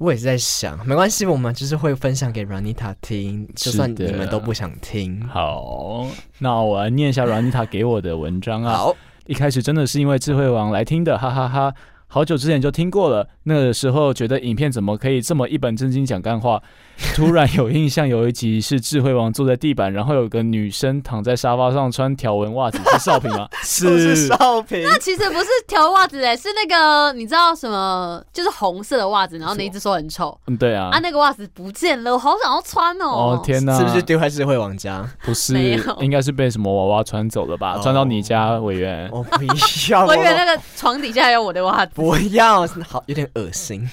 [0.03, 5.25] 我也是在想，没关系，我们就是会分享给 Ranita 听，就算你们都不想听。
[5.29, 6.09] 好，
[6.41, 8.75] 那我来念一下 Ranita 给我的文章啊。
[8.75, 8.97] 好，
[9.27, 11.75] 一开始真的是因为智慧王来听的，哈哈哈哈。
[12.09, 16.61] 好久之前就听过了，那个时候觉得影片怎么可以这么一本正经讲干话？
[17.15, 23.49] 突然有印象，有一集是智慧王坐在地板，然后有个女生躺在沙发上穿条纹袜子，是少平吗？
[23.63, 24.83] 是， 是少平。
[24.85, 28.23] 那其实不是条纹袜子哎，是那个你知道什么？
[28.33, 30.39] 就是红色的袜子，然后你一直说很丑。
[30.47, 30.91] 嗯，对啊。
[30.93, 33.07] 啊，那个袜子不见了，我好想要穿哦。
[33.07, 35.05] 哦天哪，是不是丢在智慧王家？
[35.25, 35.55] 不是，
[36.01, 37.79] 应该是被什么娃娃穿走了吧？
[37.83, 39.09] 穿到你家委员。
[39.13, 40.07] 我不要。
[40.07, 41.93] 我以为那个床底下还有我的袜子。
[41.95, 42.67] 不要。
[42.89, 43.89] 好，有点恶心。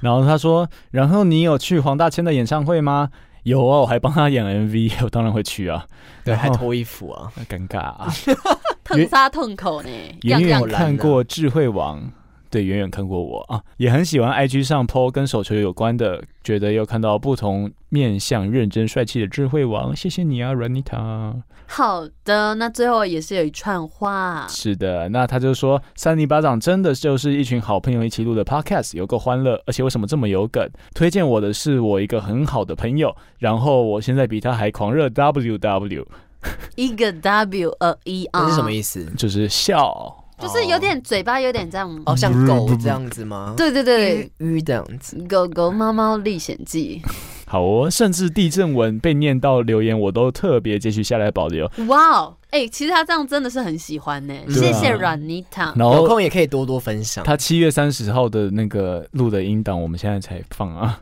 [0.00, 3.10] 然后他说：“然后你有去黄大谦的演唱会吗？”
[3.44, 5.86] 有啊，我还帮他演 MV， 我当然会去啊。
[6.24, 8.12] 对，还脱衣服啊，尴尬啊，
[8.84, 9.88] 痛杀痛口呢。
[10.22, 12.02] 远远看过智慧王。
[12.50, 21.42] 对，远远看过我啊，也很喜欢 IG 上 po 跟手球有关的，觉得又看到不同面向、认真帅气的智慧王，谢谢你啊，Ranita。
[21.70, 24.46] 好的，那最后也是有一串话。
[24.48, 30.66] 是的，那他就说，三尼巴掌真的就是一群好朋友一起录的 Podcast，有够欢乐，而且为什么这么有梗？
[30.94, 36.06] 推荐我的是我一个很好的朋友，然后我现在比他还狂热 WW，
[36.76, 39.04] 一个 W 而已啊，这是什么意思？
[39.18, 40.24] 就是笑。
[40.38, 43.54] 就是有点嘴巴有点这样，哦，像狗这样子吗？
[43.56, 47.02] 对对对，鱼这样子，狗狗猫猫历险记。
[47.46, 51.70] 好哦，甚至地震文被念到留言，我都特别截取下来保留。
[51.86, 54.34] 哇哦，哎，其实他这样真的是很喜欢呢。
[54.48, 57.24] 谢谢 Ranita，然后有空也可以多多分享。
[57.24, 61.00] 他七月三十号的那个录的音档，我们现在才放啊。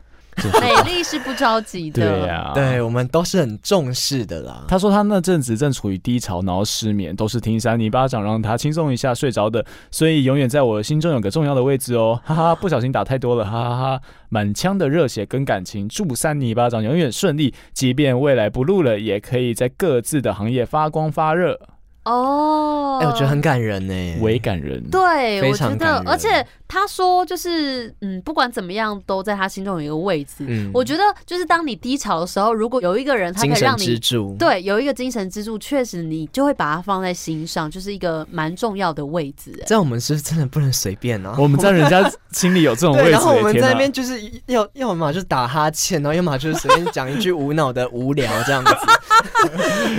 [0.61, 4.63] 美丽是不着急的，对呀、啊，对我们都是很重视的啦。
[4.67, 21.59] 他说他那阵子正处于低潮，然后失眠，都是听三泥巴掌让他轻松一下睡着的，所以永远在我心中有个重要的位置哦，哈哈，不小心打太多了，哈哈哈，满腔的热血跟感情，祝三泥巴掌永远顺利，即便未来不录了，也可以在各自的行业发光发热。
[22.03, 24.81] 哦，哎，我觉得很感人呢，微感人。
[24.89, 30.33] 对，我觉得，而且他说就是，嗯，不管怎么样，都在他心中有一个位置。
[30.39, 33.99] 嗯，我觉得就是当你低潮的时候，如果有一个人他可以让你，
[34.37, 39.51] 对，有一个精神支柱，确实你就会把它放在心上，就是一个蛮重要的位置。
[39.65, 41.35] 这样我们是不是真的不能随便呢？
[41.37, 48.71] 我们在人家心里有这种位置，然后我们在那边就是要要么就是打哈欠，然后要么就是随便讲一句无脑的无聊这样子。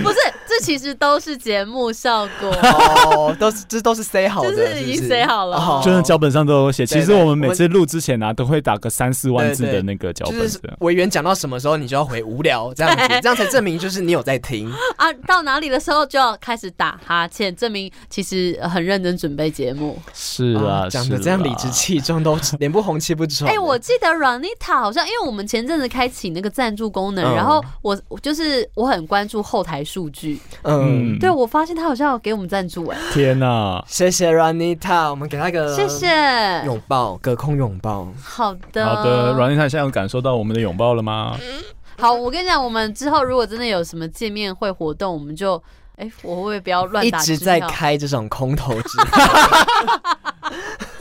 [0.03, 0.17] 不是，
[0.47, 10.39] 这其实都是节目效果哦，都是这都是 say 好的，就是已经 say 好了，就是脚本上都其实我们每次录之前呢，都会打个三四万字的那个脚本。
[10.81, 15.13] 委员讲到什么时候，你就要回无聊这样子， 这样才证明就是你有在听 啊。
[15.27, 19.99] 到哪里的时候就要开始打哈欠，证明其实很认真准备节目。
[20.15, 23.51] 是啊，讲的这样理直气壮， 都脸不红气不喘。
[23.51, 36.07] 哎，我记得 Ranita 好像，因为我们前阵子开启那个赞助功能，然后我就是我很关注后台数据，嗯，对，我发现他好像要给我们赞助哎，天哪，谢谢 Ranita，我们给他个谢谢
[36.65, 41.39] 拥抱，隔空拥抱，好的，好的，Ranita 现在有感受到我们的拥抱了吗？
[41.99, 45.63] 好，我跟你讲，我们之后如果真的有什么见面会活动，我们就，
[45.97, 47.19] 哎，我会不会不要乱打？
[47.19, 49.27] 一直在开这种空头支票。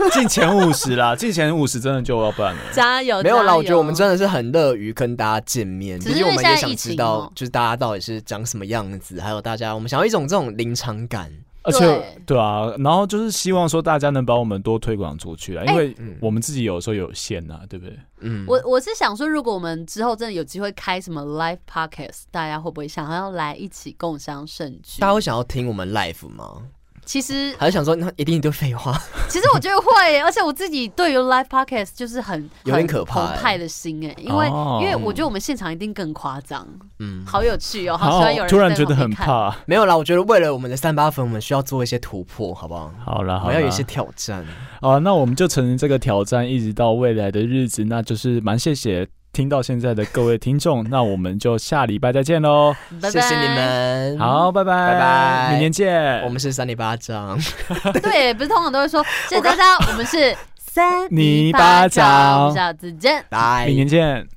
[0.14, 2.62] 进前五十啦，进前五十真的就要办了。
[2.72, 3.22] 加油！
[3.22, 11.32] 没有啦，我觉得我们真的是很乐于跟大家见面，只是因为我们也想知道，哦、就是大家到底是长什么样子，还有大家，我们想要一种这种临场感。
[11.68, 17.98] 而且，对啊，然后就是希望说大家能把我们多推广出去啊，因为我们自己有时候有限呐、啊，对不对？
[18.22, 25.02] 嗯，我我是想说，如果我们之后真的有机会开什么 live podcast，大家会不会想要来一起共享盛举？
[25.02, 26.64] 大家会想要听我们 live 吗？
[27.08, 28.92] 其实还是想说，那一定一堆废话。
[29.30, 36.68] 其实我觉得会，而且我自己对于 live podcast 就是很有点可怕，澎湃的心哎，因为、哦、因为我觉得我们现场一定更夸张，
[37.00, 39.56] 嗯，好有趣哦，好喜欢有人突然觉得很怕。
[39.66, 42.92] 没有啦，我觉得为了我们的三八粉，我们需要做一些突破，好不好？
[43.06, 44.46] 好了，我要有一些挑战。
[44.82, 49.08] 好，那我们就承认这个挑战，一直到未来的日子，那就是蛮谢谢。
[49.38, 52.76] 听到现在的各位听众，那我们就下礼拜再见喽！
[53.04, 56.24] 谢谢你们，好，拜拜，拜拜，明年见。
[56.24, 57.38] 我们是三里八掌，
[58.02, 64.28] 对，不是通常都会说谢谢大家，我们是三里八掌，下次见，拜，明年见。